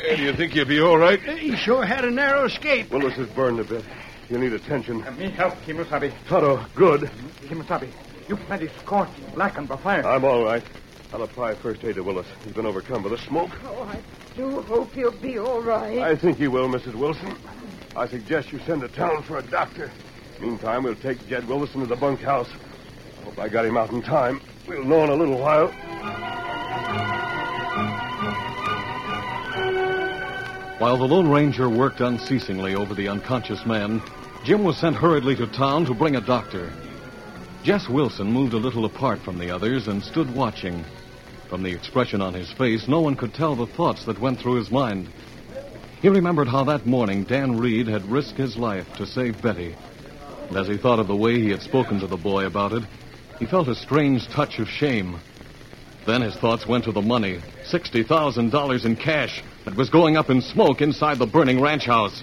Hey, 0.00 0.14
do 0.14 0.22
you 0.22 0.32
think 0.32 0.54
you'll 0.54 0.66
be 0.66 0.80
all 0.80 0.96
right? 0.96 1.20
He 1.20 1.56
sure 1.56 1.84
had 1.84 2.04
a 2.04 2.12
narrow 2.12 2.44
escape. 2.44 2.92
Willis 2.92 3.18
is 3.18 3.28
burned 3.30 3.58
a 3.58 3.64
bit. 3.64 3.84
He'll 4.28 4.38
need 4.38 4.52
attention. 4.52 4.98
Me 5.18 5.30
help, 5.30 5.54
Kemosabe. 5.66 6.12
Tonto, 6.28 6.64
good. 6.76 7.08
Hmm? 7.08 7.46
Kemosabe, 7.48 7.90
you 8.28 8.36
plenty 8.36 8.68
scorched, 8.78 9.34
blackened 9.34 9.66
by 9.66 9.76
fire. 9.78 10.06
I'm 10.06 10.24
all 10.24 10.44
right. 10.44 10.62
I'll 11.12 11.24
apply 11.24 11.56
first 11.56 11.82
aid 11.82 11.96
to 11.96 12.04
Willis. 12.04 12.28
He's 12.44 12.52
been 12.52 12.66
overcome 12.66 13.02
by 13.02 13.08
the 13.08 13.18
smoke. 13.18 13.50
Oh, 13.64 13.82
I 13.82 14.00
do 14.36 14.62
hope 14.62 14.92
he'll 14.92 15.10
be 15.10 15.40
all 15.40 15.60
right. 15.60 15.98
I 15.98 16.14
think 16.14 16.38
he 16.38 16.46
will, 16.46 16.68
Mrs. 16.68 16.94
Wilson. 16.94 17.36
I 17.96 18.06
suggest 18.06 18.52
you 18.52 18.60
send 18.60 18.82
to 18.82 18.88
town 18.88 19.24
for 19.24 19.38
a 19.38 19.42
doctor. 19.42 19.90
Meantime, 20.44 20.82
we'll 20.82 20.94
take 20.96 21.26
Jed 21.26 21.48
Wilson 21.48 21.80
to 21.80 21.86
the 21.86 21.96
bunkhouse. 21.96 22.50
Hope 23.22 23.38
I 23.38 23.48
got 23.48 23.64
him 23.64 23.78
out 23.78 23.90
in 23.92 24.02
time. 24.02 24.42
We'll 24.68 24.84
know 24.84 25.02
in 25.04 25.08
a 25.08 25.14
little 25.14 25.38
while. 25.38 25.68
While 30.78 30.98
the 30.98 31.04
Lone 31.04 31.30
Ranger 31.30 31.70
worked 31.70 32.00
unceasingly 32.00 32.74
over 32.74 32.94
the 32.94 33.08
unconscious 33.08 33.64
man, 33.64 34.02
Jim 34.44 34.64
was 34.64 34.76
sent 34.76 34.96
hurriedly 34.96 35.34
to 35.36 35.46
town 35.46 35.86
to 35.86 35.94
bring 35.94 36.16
a 36.16 36.20
doctor. 36.20 36.70
Jess 37.62 37.88
Wilson 37.88 38.30
moved 38.30 38.52
a 38.52 38.58
little 38.58 38.84
apart 38.84 39.22
from 39.22 39.38
the 39.38 39.50
others 39.50 39.88
and 39.88 40.02
stood 40.02 40.30
watching. 40.34 40.84
From 41.48 41.62
the 41.62 41.72
expression 41.72 42.20
on 42.20 42.34
his 42.34 42.52
face, 42.52 42.86
no 42.86 43.00
one 43.00 43.16
could 43.16 43.32
tell 43.32 43.56
the 43.56 43.66
thoughts 43.68 44.04
that 44.04 44.20
went 44.20 44.40
through 44.40 44.56
his 44.56 44.70
mind. 44.70 45.08
He 46.02 46.10
remembered 46.10 46.48
how 46.48 46.64
that 46.64 46.84
morning 46.84 47.24
Dan 47.24 47.56
Reed 47.56 47.88
had 47.88 48.04
risked 48.04 48.36
his 48.36 48.58
life 48.58 48.86
to 48.96 49.06
save 49.06 49.40
Betty. 49.40 49.74
And 50.48 50.58
as 50.58 50.68
he 50.68 50.78
thought 50.78 50.98
of 50.98 51.08
the 51.08 51.16
way 51.16 51.40
he 51.40 51.50
had 51.50 51.62
spoken 51.62 52.00
to 52.00 52.06
the 52.06 52.16
boy 52.16 52.44
about 52.44 52.72
it, 52.72 52.82
he 53.38 53.46
felt 53.46 53.68
a 53.68 53.74
strange 53.74 54.28
touch 54.28 54.58
of 54.58 54.68
shame. 54.68 55.18
Then 56.06 56.20
his 56.20 56.36
thoughts 56.36 56.66
went 56.66 56.84
to 56.84 56.92
the 56.92 57.00
money 57.00 57.40
$60,000 57.72 58.84
in 58.84 58.96
cash 58.96 59.42
that 59.64 59.76
was 59.76 59.88
going 59.88 60.16
up 60.16 60.28
in 60.28 60.40
smoke 60.42 60.82
inside 60.82 61.18
the 61.18 61.26
burning 61.26 61.60
ranch 61.60 61.86
house. 61.86 62.22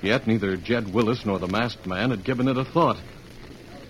Yet 0.00 0.28
neither 0.28 0.56
Jed 0.56 0.92
Willis 0.94 1.26
nor 1.26 1.40
the 1.40 1.48
masked 1.48 1.86
man 1.86 2.10
had 2.10 2.24
given 2.24 2.46
it 2.46 2.56
a 2.56 2.64
thought. 2.64 2.98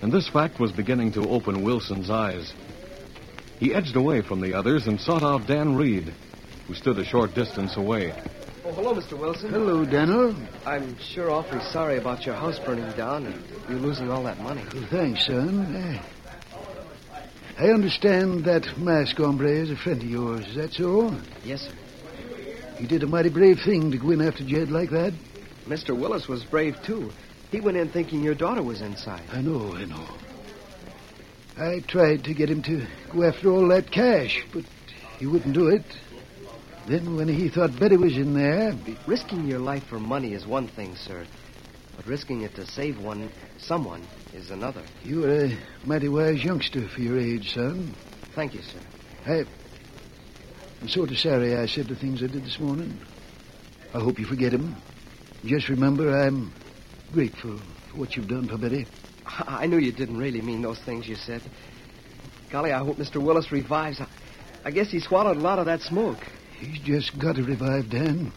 And 0.00 0.10
this 0.10 0.28
fact 0.28 0.58
was 0.58 0.72
beginning 0.72 1.12
to 1.12 1.28
open 1.28 1.64
Wilson's 1.64 2.08
eyes. 2.08 2.52
He 3.60 3.74
edged 3.74 3.96
away 3.96 4.22
from 4.22 4.40
the 4.40 4.54
others 4.54 4.86
and 4.86 4.98
sought 5.00 5.22
out 5.22 5.46
Dan 5.46 5.76
Reed, 5.76 6.14
who 6.66 6.74
stood 6.74 6.98
a 6.98 7.04
short 7.04 7.34
distance 7.34 7.76
away. 7.76 8.14
Oh, 8.68 8.72
hello, 8.72 8.94
Mr. 8.94 9.18
Wilson. 9.18 9.48
Hello, 9.48 9.82
Daniel. 9.82 10.36
I'm 10.66 10.98
sure 10.98 11.30
awfully 11.30 11.64
sorry 11.72 11.96
about 11.96 12.26
your 12.26 12.34
house 12.34 12.58
burning 12.58 12.90
down 12.98 13.24
and 13.24 13.42
you 13.66 13.76
losing 13.76 14.10
all 14.10 14.22
that 14.24 14.38
money. 14.40 14.62
Well, 14.74 14.86
thanks, 14.90 15.24
son. 15.26 15.74
I, 15.74 17.64
I 17.64 17.70
understand 17.70 18.44
that 18.44 18.76
masked 18.76 19.16
hombre 19.16 19.50
is 19.50 19.70
a 19.70 19.76
friend 19.76 20.02
of 20.02 20.06
yours. 20.10 20.46
Is 20.48 20.56
that 20.56 20.72
so? 20.74 21.16
Yes, 21.44 21.62
sir. 21.62 21.72
He 22.76 22.86
did 22.86 23.02
a 23.02 23.06
mighty 23.06 23.30
brave 23.30 23.58
thing 23.64 23.90
to 23.92 23.96
go 23.96 24.10
in 24.10 24.20
after 24.20 24.44
Jed 24.44 24.70
like 24.70 24.90
that. 24.90 25.14
Mr. 25.66 25.98
Willis 25.98 26.28
was 26.28 26.44
brave, 26.44 26.76
too. 26.82 27.10
He 27.50 27.62
went 27.62 27.78
in 27.78 27.88
thinking 27.88 28.22
your 28.22 28.34
daughter 28.34 28.62
was 28.62 28.82
inside. 28.82 29.22
I 29.32 29.40
know, 29.40 29.74
I 29.76 29.86
know. 29.86 30.06
I 31.56 31.80
tried 31.88 32.24
to 32.24 32.34
get 32.34 32.50
him 32.50 32.60
to 32.64 32.86
go 33.14 33.22
after 33.22 33.50
all 33.50 33.66
that 33.68 33.90
cash, 33.90 34.44
but 34.52 34.64
he 35.18 35.26
wouldn't 35.26 35.54
do 35.54 35.68
it. 35.68 35.86
Then, 36.88 37.16
when 37.16 37.28
he 37.28 37.50
thought 37.50 37.78
Betty 37.78 37.98
was 37.98 38.16
in 38.16 38.32
there, 38.32 38.72
Risking 39.06 39.46
your 39.46 39.58
life 39.58 39.84
for 39.90 40.00
money 40.00 40.32
is 40.32 40.46
one 40.46 40.68
thing, 40.68 40.96
sir. 40.96 41.26
But 41.94 42.06
risking 42.06 42.42
it 42.42 42.54
to 42.54 42.64
save 42.64 42.98
one, 42.98 43.30
someone, 43.58 44.06
is 44.32 44.50
another. 44.50 44.82
you 45.04 45.20
were 45.20 45.44
a 45.44 45.58
mighty 45.84 46.08
wise 46.08 46.42
youngster 46.42 46.88
for 46.88 47.02
your 47.02 47.18
age, 47.18 47.52
son. 47.52 47.94
Thank 48.34 48.54
you, 48.54 48.62
sir. 48.62 48.80
I, 49.26 49.44
I'm 50.80 50.88
sort 50.88 51.10
of 51.10 51.18
sorry 51.18 51.56
I 51.56 51.66
said 51.66 51.88
the 51.88 51.94
things 51.96 52.22
I 52.22 52.26
did 52.28 52.44
this 52.44 52.58
morning. 52.58 52.98
I 53.92 53.98
hope 53.98 54.18
you 54.18 54.24
forget 54.24 54.54
'em. 54.54 54.74
Just 55.44 55.68
remember, 55.68 56.08
I'm 56.18 56.54
grateful 57.12 57.58
for 57.90 57.98
what 57.98 58.16
you've 58.16 58.28
done 58.28 58.48
for 58.48 58.56
Betty. 58.56 58.86
I 59.26 59.66
knew 59.66 59.78
you 59.78 59.92
didn't 59.92 60.16
really 60.16 60.40
mean 60.40 60.62
those 60.62 60.78
things 60.78 61.06
you 61.06 61.16
said. 61.16 61.42
Golly, 62.50 62.72
I 62.72 62.78
hope 62.78 62.96
Mr. 62.96 63.22
Willis 63.22 63.52
revives. 63.52 64.00
I, 64.00 64.06
I 64.64 64.70
guess 64.70 64.90
he 64.90 65.00
swallowed 65.00 65.36
a 65.36 65.40
lot 65.40 65.58
of 65.58 65.66
that 65.66 65.82
smoke. 65.82 66.20
He's 66.58 66.78
just 66.80 67.18
got 67.18 67.36
to 67.36 67.44
revive, 67.44 67.88
Dan. 67.88 68.32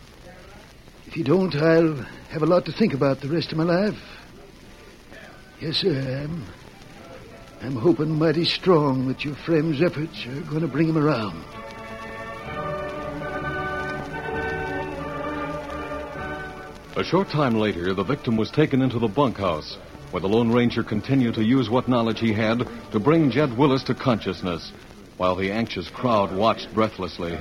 If 1.08 1.14
he 1.14 1.24
don't, 1.24 1.56
I'll 1.56 1.96
have 2.30 2.44
a 2.44 2.46
lot 2.46 2.66
to 2.66 2.72
think 2.72 2.94
about 2.94 3.20
the 3.20 3.28
rest 3.28 3.52
of 3.52 3.58
my 3.58 3.64
life. 3.64 4.00
Yes, 5.60 5.78
sir, 5.78 6.24
I'm, 6.24 6.46
I'm 7.62 7.76
hoping 7.76 8.18
mighty 8.18 8.46
strong 8.46 9.08
that 9.08 9.26
your 9.26 9.36
friend's 9.36 9.82
efforts 9.82 10.26
are 10.26 10.42
going 10.42 10.62
to 10.62 10.68
bring 10.68 10.88
him 10.88 10.98
around. 10.98 11.44
A 16.96 17.04
short 17.04 17.30
time 17.30 17.56
later, 17.56 17.94
the 17.94 18.04
victim 18.04 18.38
was 18.38 18.52
taken 18.52 18.82
into 18.82 19.00
the 19.00 19.08
bunkhouse, 19.08 19.78
where 20.12 20.22
the 20.22 20.28
Lone 20.28 20.52
Ranger 20.52 20.84
continued 20.84 21.36
to 21.36 21.44
use 21.44 21.70
what 21.70 21.88
knowledge 21.88 22.20
he 22.20 22.34
had 22.34 22.68
to 22.92 23.00
bring 23.00 23.32
Jed 23.32 23.58
Willis 23.58 23.84
to 23.84 23.96
consciousness, 23.96 24.72
while 25.18 25.36
the 25.36 25.52
anxious 25.52 25.90
crowd 25.90 26.36
watched 26.36 26.74
breathlessly. 26.74 27.40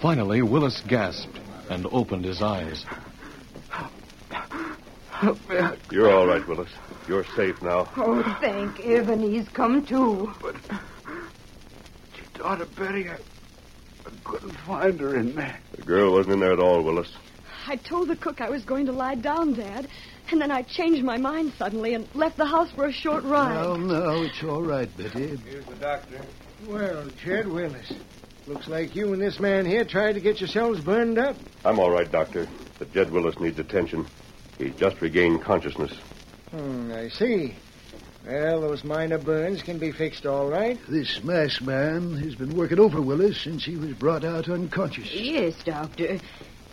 Finally, 0.00 0.42
Willis 0.42 0.82
gasped 0.86 1.38
and 1.70 1.86
opened 1.90 2.24
his 2.24 2.42
eyes. 2.42 2.84
Help 5.10 5.48
me. 5.48 5.56
You're 5.90 6.12
all 6.12 6.26
right, 6.26 6.46
Willis. 6.46 6.68
You're 7.08 7.24
safe 7.36 7.62
now. 7.62 7.90
Oh, 7.96 8.22
thank 8.40 8.76
heaven 8.78 9.20
he's 9.20 9.48
come 9.48 9.86
to. 9.86 10.32
But 10.42 10.56
your 11.08 12.26
daughter 12.34 12.66
Betty, 12.76 13.08
I, 13.08 13.14
I 13.14 14.10
couldn't 14.24 14.52
find 14.66 15.00
her 15.00 15.16
in 15.16 15.34
there. 15.34 15.58
The 15.72 15.82
girl 15.82 16.12
wasn't 16.12 16.34
in 16.34 16.40
there 16.40 16.52
at 16.52 16.60
all, 16.60 16.82
Willis. 16.82 17.10
I 17.66 17.76
told 17.76 18.08
the 18.08 18.16
cook 18.16 18.40
I 18.40 18.50
was 18.50 18.64
going 18.64 18.86
to 18.86 18.92
lie 18.92 19.14
down, 19.14 19.54
Dad, 19.54 19.88
and 20.30 20.40
then 20.40 20.50
I 20.50 20.62
changed 20.62 21.02
my 21.02 21.16
mind 21.16 21.54
suddenly 21.56 21.94
and 21.94 22.06
left 22.14 22.36
the 22.36 22.46
house 22.46 22.70
for 22.72 22.84
a 22.84 22.92
short 22.92 23.24
ride. 23.24 23.54
No, 23.54 23.76
no, 23.76 24.22
it's 24.22 24.42
all 24.44 24.62
right, 24.62 24.94
Betty. 24.96 25.36
Here's 25.36 25.64
the 25.64 25.74
doctor. 25.76 26.20
Well, 26.68 27.08
Jed 27.24 27.48
Willis. 27.48 27.92
Looks 28.46 28.68
like 28.68 28.94
you 28.94 29.12
and 29.12 29.20
this 29.20 29.40
man 29.40 29.66
here 29.66 29.84
tried 29.84 30.12
to 30.12 30.20
get 30.20 30.40
yourselves 30.40 30.80
burned 30.80 31.18
up. 31.18 31.36
I'm 31.64 31.80
all 31.80 31.90
right, 31.90 32.10
Doctor. 32.10 32.46
But 32.78 32.92
Jed 32.92 33.10
Willis 33.10 33.40
needs 33.40 33.58
attention. 33.58 34.06
He's 34.56 34.74
just 34.74 35.00
regained 35.00 35.42
consciousness. 35.42 35.92
Hmm, 36.50 36.92
I 36.92 37.08
see. 37.08 37.54
Well, 38.24 38.60
those 38.60 38.84
minor 38.84 39.18
burns 39.18 39.62
can 39.62 39.78
be 39.78 39.90
fixed 39.92 40.26
all 40.26 40.48
right. 40.48 40.78
This 40.88 41.22
masked 41.24 41.62
man 41.62 42.16
has 42.18 42.34
been 42.34 42.56
working 42.56 42.78
over 42.78 43.00
Willis 43.00 43.40
since 43.40 43.64
he 43.64 43.76
was 43.76 43.92
brought 43.94 44.24
out 44.24 44.48
unconscious. 44.48 45.12
Yes, 45.12 45.54
Doctor. 45.64 46.18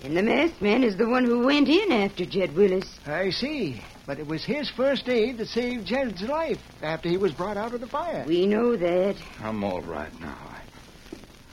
And 0.04 0.18
the 0.18 0.24
masked 0.24 0.62
man 0.62 0.84
is 0.84 0.98
the 0.98 1.08
one 1.08 1.26
who 1.26 1.46
went 1.46 1.70
in 1.70 1.92
after 1.92 2.26
Jed 2.26 2.56
Willis. 2.56 3.00
I 3.08 3.30
see. 3.30 3.82
But 4.06 4.20
it 4.20 4.28
was 4.28 4.44
his 4.44 4.70
first 4.70 5.08
aid 5.10 5.38
that 5.38 5.48
saved 5.48 5.88
Jed's 5.88 6.22
life 6.22 6.62
after 6.82 7.10
he 7.10 7.18
was 7.18 7.32
brought 7.32 7.58
out 7.58 7.74
of 7.74 7.82
the 7.82 7.88
fire. 7.88 8.26
We 8.28 8.46
know 8.46 8.76
that. 8.76 9.16
I'm 9.42 9.64
all 9.64 9.82
right 9.82 10.20
now. 10.20 10.53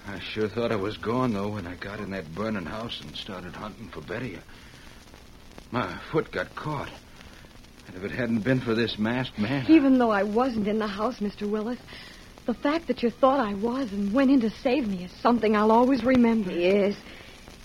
I, 0.06 0.14
I 0.14 0.20
sure 0.20 0.48
thought 0.48 0.72
I 0.72 0.76
was 0.76 0.96
gone, 0.96 1.32
though, 1.32 1.50
when 1.50 1.66
I 1.66 1.76
got 1.76 2.00
in 2.00 2.10
that 2.10 2.34
burning 2.34 2.66
house 2.66 3.00
and 3.00 3.14
started 3.16 3.54
hunting 3.54 3.88
for 3.88 4.00
Betty. 4.00 4.38
My 5.70 5.98
foot 6.10 6.32
got 6.32 6.54
caught. 6.54 6.90
And 7.86 7.96
if 7.96 8.04
it 8.04 8.10
hadn't 8.10 8.42
been 8.42 8.60
for 8.60 8.74
this 8.74 8.98
masked 8.98 9.38
man. 9.38 9.66
Even 9.68 9.98
though 9.98 10.10
I 10.10 10.22
wasn't 10.22 10.68
in 10.68 10.78
the 10.78 10.86
house, 10.86 11.18
Mr. 11.18 11.50
Willis, 11.50 11.78
the 12.46 12.54
fact 12.54 12.88
that 12.88 13.02
you 13.02 13.10
thought 13.10 13.40
I 13.40 13.54
was 13.54 13.92
and 13.92 14.12
went 14.12 14.30
in 14.30 14.40
to 14.40 14.50
save 14.50 14.86
me 14.86 15.04
is 15.04 15.12
something 15.20 15.56
I'll 15.56 15.72
always 15.72 16.04
remember. 16.04 16.50
Yes. 16.50 16.94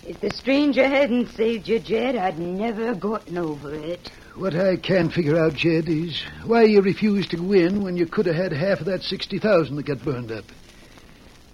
If 0.03 0.21
the 0.21 0.29
stranger 0.29 0.87
hadn't 0.87 1.29
saved 1.29 1.67
you, 1.67 1.79
Jed, 1.79 2.15
I'd 2.15 2.37
never 2.37 2.93
gotten 2.93 3.37
over 3.37 3.73
it. 3.73 4.11
What 4.35 4.53
I 4.53 4.77
can't 4.77 5.11
figure 5.11 5.39
out, 5.39 5.53
Jed, 5.53 5.85
is 5.87 6.21
why 6.45 6.63
you 6.63 6.81
refused 6.81 7.31
to 7.31 7.37
go 7.37 7.53
in 7.53 7.83
when 7.83 7.97
you 7.97 8.05
could 8.05 8.27
have 8.27 8.35
had 8.35 8.51
half 8.51 8.79
of 8.81 8.85
that 8.85 9.01
60000 9.01 9.75
that 9.75 9.85
got 9.85 10.03
burned 10.03 10.31
up. 10.31 10.45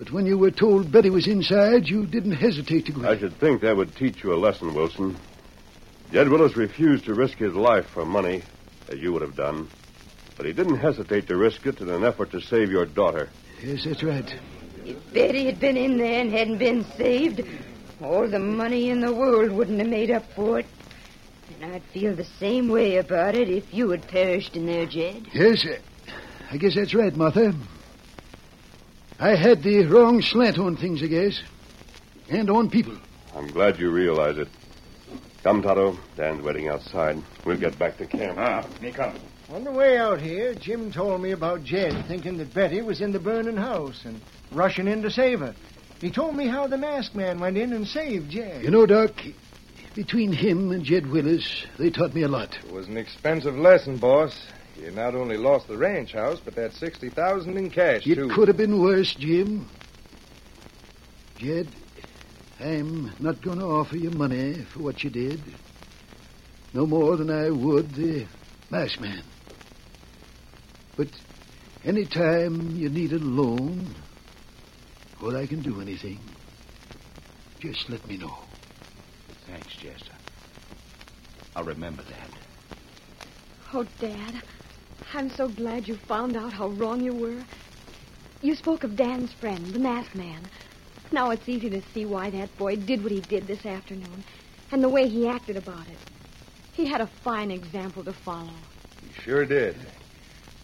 But 0.01 0.11
when 0.11 0.25
you 0.25 0.35
were 0.35 0.49
told 0.49 0.91
Betty 0.91 1.11
was 1.11 1.27
inside, 1.27 1.87
you 1.87 2.07
didn't 2.07 2.31
hesitate 2.31 2.87
to 2.87 2.91
go 2.91 3.01
in. 3.01 3.05
I 3.05 3.19
should 3.19 3.39
think 3.39 3.61
that 3.61 3.77
would 3.77 3.95
teach 3.95 4.23
you 4.23 4.33
a 4.33 4.35
lesson, 4.35 4.73
Wilson. 4.73 5.15
Jed 6.11 6.27
Willis 6.27 6.57
refused 6.57 7.05
to 7.05 7.13
risk 7.13 7.37
his 7.37 7.53
life 7.53 7.85
for 7.85 8.03
money, 8.03 8.41
as 8.89 8.97
you 8.97 9.13
would 9.13 9.21
have 9.21 9.35
done. 9.35 9.69
But 10.37 10.47
he 10.47 10.53
didn't 10.53 10.77
hesitate 10.77 11.27
to 11.27 11.37
risk 11.37 11.67
it 11.67 11.81
in 11.81 11.89
an 11.89 12.03
effort 12.03 12.31
to 12.31 12.41
save 12.41 12.71
your 12.71 12.87
daughter. 12.87 13.29
Yes, 13.61 13.85
that's 13.85 14.01
right. 14.01 14.27
If 14.83 15.13
Betty 15.13 15.45
had 15.45 15.59
been 15.59 15.77
in 15.77 15.99
there 15.99 16.19
and 16.19 16.31
hadn't 16.31 16.57
been 16.57 16.83
saved, 16.97 17.41
all 18.01 18.27
the 18.27 18.39
money 18.39 18.89
in 18.89 19.01
the 19.01 19.13
world 19.13 19.51
wouldn't 19.51 19.77
have 19.77 19.87
made 19.87 20.09
up 20.09 20.23
for 20.35 20.61
it. 20.61 20.65
And 21.61 21.75
I'd 21.75 21.83
feel 21.93 22.15
the 22.15 22.25
same 22.39 22.69
way 22.69 22.97
about 22.97 23.35
it 23.35 23.49
if 23.49 23.71
you 23.71 23.91
had 23.91 24.07
perished 24.07 24.55
in 24.55 24.65
there, 24.65 24.87
Jed. 24.87 25.27
Yes, 25.31 25.63
uh, 25.63 25.77
I 26.49 26.57
guess 26.57 26.73
that's 26.73 26.95
right, 26.95 27.15
Martha. 27.15 27.53
I 29.21 29.35
had 29.35 29.61
the 29.61 29.85
wrong 29.85 30.23
slant 30.23 30.57
on 30.57 30.75
things, 30.77 31.03
I 31.03 31.05
guess. 31.05 31.43
And 32.27 32.49
on 32.49 32.71
people. 32.71 32.97
I'm 33.35 33.45
glad 33.51 33.77
you 33.77 33.91
realize 33.91 34.39
it. 34.39 34.47
Come, 35.43 35.61
Tonto. 35.61 35.95
Dan's 36.17 36.41
waiting 36.41 36.69
outside. 36.69 37.21
We'll 37.45 37.59
get 37.59 37.77
back 37.77 37.97
to 37.97 38.07
camp. 38.07 38.39
Ah, 38.39 38.67
me 38.81 38.91
come. 38.91 39.19
On 39.53 39.63
the 39.63 39.71
way 39.71 39.99
out 39.99 40.19
here, 40.19 40.55
Jim 40.55 40.91
told 40.91 41.21
me 41.21 41.33
about 41.33 41.63
Jed 41.63 42.07
thinking 42.07 42.37
that 42.39 42.51
Betty 42.51 42.81
was 42.81 42.99
in 42.99 43.11
the 43.11 43.19
burning 43.19 43.57
house 43.57 44.05
and 44.05 44.19
rushing 44.51 44.87
in 44.87 45.03
to 45.03 45.11
save 45.11 45.41
her. 45.41 45.53
He 45.99 46.09
told 46.09 46.35
me 46.35 46.47
how 46.47 46.65
the 46.65 46.79
masked 46.79 47.13
man 47.13 47.39
went 47.39 47.57
in 47.57 47.73
and 47.73 47.87
saved 47.87 48.31
Jed. 48.31 48.63
You 48.63 48.71
know, 48.71 48.87
Doc, 48.87 49.11
between 49.93 50.31
him 50.31 50.71
and 50.71 50.83
Jed 50.83 51.05
Willis, 51.05 51.67
they 51.77 51.91
taught 51.91 52.15
me 52.15 52.23
a 52.23 52.27
lot. 52.27 52.57
It 52.65 52.73
was 52.73 52.87
an 52.87 52.97
expensive 52.97 53.55
lesson, 53.55 53.97
boss. 53.97 54.47
You 54.77 54.91
not 54.91 55.15
only 55.15 55.37
lost 55.37 55.67
the 55.67 55.77
ranch 55.77 56.13
house, 56.13 56.39
but 56.43 56.55
that 56.55 56.73
60000 56.73 57.57
in 57.57 57.69
cash, 57.69 58.07
It 58.07 58.15
too. 58.15 58.29
could 58.29 58.47
have 58.47 58.57
been 58.57 58.81
worse, 58.81 59.13
Jim. 59.15 59.69
Jed, 61.37 61.67
I'm 62.59 63.11
not 63.19 63.41
going 63.41 63.57
to 63.59 63.65
offer 63.65 63.97
you 63.97 64.11
money 64.11 64.63
for 64.73 64.79
what 64.79 65.03
you 65.03 65.09
did. 65.09 65.41
No 66.73 66.85
more 66.85 67.17
than 67.17 67.29
I 67.29 67.49
would 67.49 67.93
the 67.95 68.25
masked 68.69 69.01
man. 69.01 69.23
But 70.95 71.07
any 71.83 72.05
time 72.05 72.75
you 72.77 72.89
need 72.89 73.11
a 73.11 73.19
loan, 73.19 73.95
or 75.21 75.35
I 75.35 75.47
can 75.47 75.61
do 75.61 75.81
anything, 75.81 76.19
just 77.59 77.89
let 77.89 78.07
me 78.07 78.17
know. 78.17 78.35
Thanks, 79.47 79.73
Chester. 79.75 80.13
I'll 81.55 81.63
remember 81.63 82.03
that. 82.03 82.29
Oh, 83.73 83.85
Dad, 83.99 84.41
I'm 85.13 85.29
so 85.29 85.49
glad 85.49 85.89
you 85.89 85.97
found 85.97 86.37
out 86.37 86.53
how 86.53 86.69
wrong 86.69 87.01
you 87.01 87.13
were. 87.13 87.43
You 88.41 88.55
spoke 88.55 88.85
of 88.85 88.95
Dan's 88.95 89.33
friend, 89.33 89.73
the 89.73 89.79
masked 89.79 90.15
man. 90.15 90.49
Now 91.11 91.31
it's 91.31 91.49
easy 91.49 91.69
to 91.69 91.81
see 91.93 92.05
why 92.05 92.29
that 92.29 92.55
boy 92.57 92.77
did 92.77 93.03
what 93.03 93.11
he 93.11 93.19
did 93.19 93.45
this 93.45 93.65
afternoon, 93.65 94.23
and 94.71 94.81
the 94.81 94.87
way 94.87 95.09
he 95.09 95.27
acted 95.27 95.57
about 95.57 95.87
it. 95.89 95.97
He 96.73 96.87
had 96.87 97.01
a 97.01 97.07
fine 97.25 97.51
example 97.51 98.05
to 98.05 98.13
follow. 98.13 98.53
He 99.05 99.13
sure 99.21 99.45
did. 99.45 99.75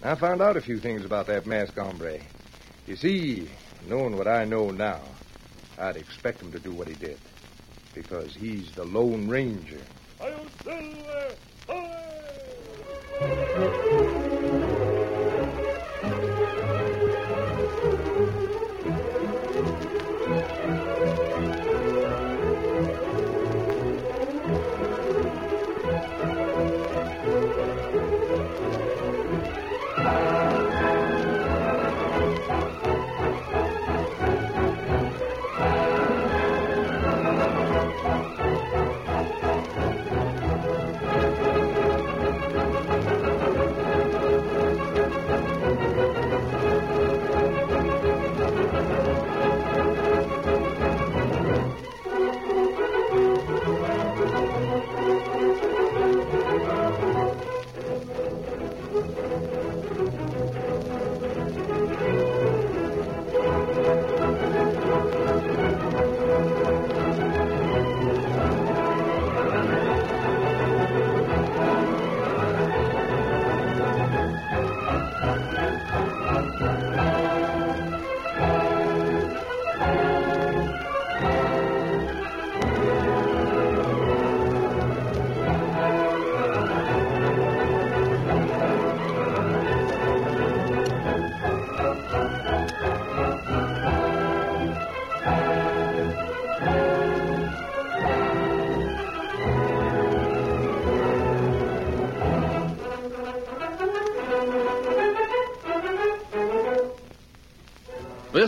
I 0.01 0.15
found 0.15 0.41
out 0.41 0.55
a 0.55 0.61
few 0.61 0.79
things 0.79 1.03
about 1.03 1.27
that 1.27 1.45
masked 1.45 1.77
hombre. 1.77 2.19
You 2.85 2.95
see, 2.95 3.49
knowing 3.85 4.15
what 4.15 4.29
I 4.29 4.45
know 4.45 4.71
now, 4.71 5.01
I'd 5.77 5.97
expect 5.97 6.41
him 6.41 6.53
to 6.53 6.59
do 6.59 6.71
what 6.71 6.87
he 6.87 6.95
did. 6.95 7.19
Because 7.93 8.33
he's 8.33 8.73
the 8.75 8.85
Lone 8.85 9.27
Ranger. 9.27 9.81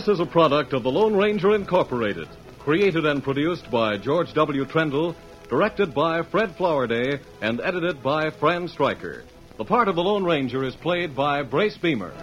This 0.00 0.08
is 0.08 0.20
a 0.20 0.24
product 0.24 0.72
of 0.72 0.82
the 0.82 0.90
Lone 0.90 1.14
Ranger 1.14 1.54
Incorporated, 1.54 2.26
created 2.58 3.04
and 3.04 3.22
produced 3.22 3.70
by 3.70 3.98
George 3.98 4.32
W. 4.32 4.64
Trendle, 4.64 5.14
directed 5.50 5.92
by 5.92 6.22
Fred 6.22 6.56
Flowerday, 6.56 7.20
and 7.42 7.60
edited 7.60 8.02
by 8.02 8.30
Fran 8.30 8.66
Striker. 8.68 9.24
The 9.58 9.64
part 9.66 9.88
of 9.88 9.96
the 9.96 10.02
Lone 10.02 10.24
Ranger 10.24 10.64
is 10.64 10.74
played 10.74 11.14
by 11.14 11.42
Brace 11.42 11.76
Beemer. 11.76 12.14